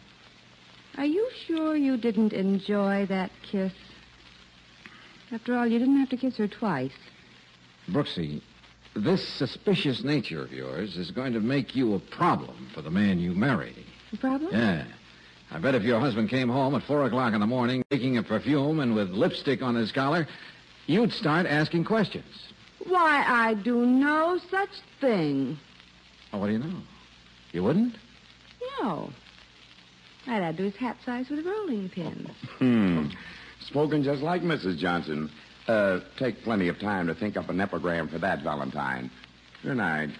are 0.98 1.06
you 1.06 1.30
sure 1.46 1.76
you 1.76 1.96
didn't 1.96 2.32
enjoy 2.32 3.06
that 3.06 3.30
kiss? 3.42 3.72
After 5.34 5.56
all, 5.56 5.66
you 5.66 5.80
didn't 5.80 5.98
have 5.98 6.10
to 6.10 6.16
kiss 6.16 6.36
her 6.36 6.46
twice. 6.46 6.92
Brooksy, 7.90 8.40
this 8.94 9.26
suspicious 9.26 10.04
nature 10.04 10.40
of 10.40 10.52
yours 10.52 10.96
is 10.96 11.10
going 11.10 11.32
to 11.32 11.40
make 11.40 11.74
you 11.74 11.94
a 11.94 11.98
problem 11.98 12.68
for 12.72 12.82
the 12.82 12.90
man 12.90 13.18
you 13.18 13.32
marry. 13.34 13.74
A 14.12 14.16
problem? 14.16 14.54
Yeah. 14.54 14.84
I 15.50 15.58
bet 15.58 15.74
if 15.74 15.82
your 15.82 15.98
husband 15.98 16.30
came 16.30 16.48
home 16.48 16.76
at 16.76 16.84
four 16.84 17.04
o'clock 17.04 17.34
in 17.34 17.40
the 17.40 17.48
morning, 17.48 17.84
making 17.90 18.16
a 18.16 18.22
perfume 18.22 18.78
and 18.78 18.94
with 18.94 19.10
lipstick 19.10 19.60
on 19.60 19.74
his 19.74 19.90
collar, 19.90 20.28
you'd 20.86 21.12
start 21.12 21.46
asking 21.46 21.84
questions. 21.84 22.46
Why, 22.86 23.24
I 23.26 23.54
do 23.54 23.84
no 23.84 24.38
such 24.52 24.70
thing. 25.00 25.58
Oh, 26.32 26.38
what 26.38 26.46
do 26.46 26.52
you 26.52 26.58
know? 26.60 26.80
You 27.50 27.64
wouldn't? 27.64 27.96
No. 28.80 29.10
I'd 30.28 30.42
add 30.42 30.56
to 30.58 30.62
his 30.62 30.76
hat 30.76 30.96
size 31.04 31.28
with 31.28 31.40
a 31.40 31.42
rolling 31.42 31.88
pins. 31.88 32.30
Hmm. 32.58 33.06
Spoken 33.66 34.02
just 34.02 34.22
like 34.22 34.42
Mrs. 34.42 34.78
Johnson. 34.78 35.30
Uh, 35.66 36.00
take 36.18 36.42
plenty 36.42 36.68
of 36.68 36.78
time 36.78 37.06
to 37.06 37.14
think 37.14 37.36
up 37.36 37.48
an 37.48 37.60
epigram 37.60 38.08
for 38.08 38.18
that, 38.18 38.42
Valentine. 38.42 39.10
Good 39.62 39.78
night. 39.78 40.10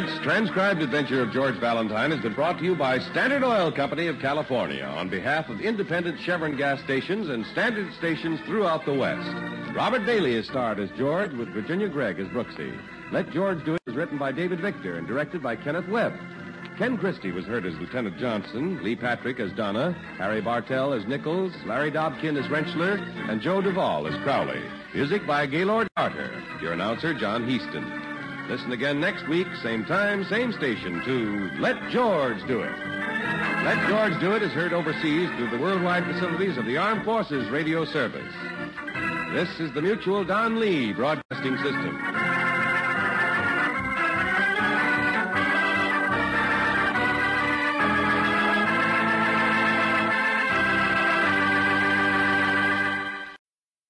Tonight's 0.00 0.24
transcribed 0.24 0.80
adventure 0.80 1.20
of 1.20 1.30
George 1.30 1.56
Valentine 1.56 2.10
has 2.10 2.20
been 2.20 2.32
brought 2.32 2.56
to 2.58 2.64
you 2.64 2.74
by 2.74 2.98
Standard 2.98 3.44
Oil 3.44 3.70
Company 3.70 4.06
of 4.06 4.18
California 4.18 4.84
on 4.84 5.10
behalf 5.10 5.50
of 5.50 5.60
independent 5.60 6.18
Chevron 6.20 6.56
gas 6.56 6.80
stations 6.84 7.28
and 7.28 7.44
standard 7.44 7.92
stations 7.98 8.40
throughout 8.46 8.86
the 8.86 8.94
West. 8.94 9.30
Robert 9.74 10.06
Bailey 10.06 10.36
is 10.36 10.46
starred 10.46 10.80
as 10.80 10.88
George 10.96 11.32
with 11.34 11.52
Virginia 11.52 11.86
Gregg 11.86 12.18
as 12.18 12.28
Brooksy. 12.28 12.74
Let 13.12 13.30
George 13.30 13.62
Do 13.62 13.74
It 13.74 13.82
is 13.88 13.94
written 13.94 14.16
by 14.16 14.32
David 14.32 14.60
Victor 14.60 14.96
and 14.96 15.06
directed 15.06 15.42
by 15.42 15.56
Kenneth 15.56 15.88
Webb. 15.88 16.14
Ken 16.78 16.96
Christy 16.96 17.30
was 17.30 17.44
heard 17.44 17.66
as 17.66 17.74
Lieutenant 17.74 18.16
Johnson, 18.16 18.82
Lee 18.82 18.96
Patrick 18.96 19.38
as 19.38 19.52
Donna, 19.52 19.92
Harry 20.16 20.40
Bartell 20.40 20.94
as 20.94 21.06
Nichols, 21.06 21.52
Larry 21.66 21.90
Dobkin 21.90 22.42
as 22.42 22.46
Rentschler, 22.46 22.98
and 23.28 23.42
Joe 23.42 23.60
Duvall 23.60 24.06
as 24.06 24.14
Crowley. 24.22 24.62
Music 24.94 25.26
by 25.26 25.44
Gaylord 25.44 25.88
Carter. 25.94 26.30
Your 26.62 26.72
announcer, 26.72 27.12
John 27.12 27.46
Heistand. 27.46 28.09
Listen 28.50 28.72
again 28.72 28.98
next 28.98 29.28
week, 29.28 29.46
same 29.62 29.84
time, 29.84 30.24
same 30.24 30.52
station, 30.52 31.00
to 31.04 31.50
Let 31.60 31.76
George 31.90 32.44
Do 32.48 32.62
It. 32.62 32.76
Let 33.62 33.88
George 33.88 34.18
Do 34.18 34.32
It 34.32 34.42
is 34.42 34.50
heard 34.50 34.72
overseas 34.72 35.30
through 35.36 35.50
the 35.50 35.58
worldwide 35.58 36.04
facilities 36.04 36.56
of 36.56 36.66
the 36.66 36.76
Armed 36.76 37.04
Forces 37.04 37.48
Radio 37.48 37.84
Service. 37.84 38.34
This 39.32 39.60
is 39.60 39.72
the 39.72 39.80
Mutual 39.80 40.24
Don 40.24 40.58
Lee 40.58 40.92
Broadcasting 40.92 41.58
System. 41.58 42.29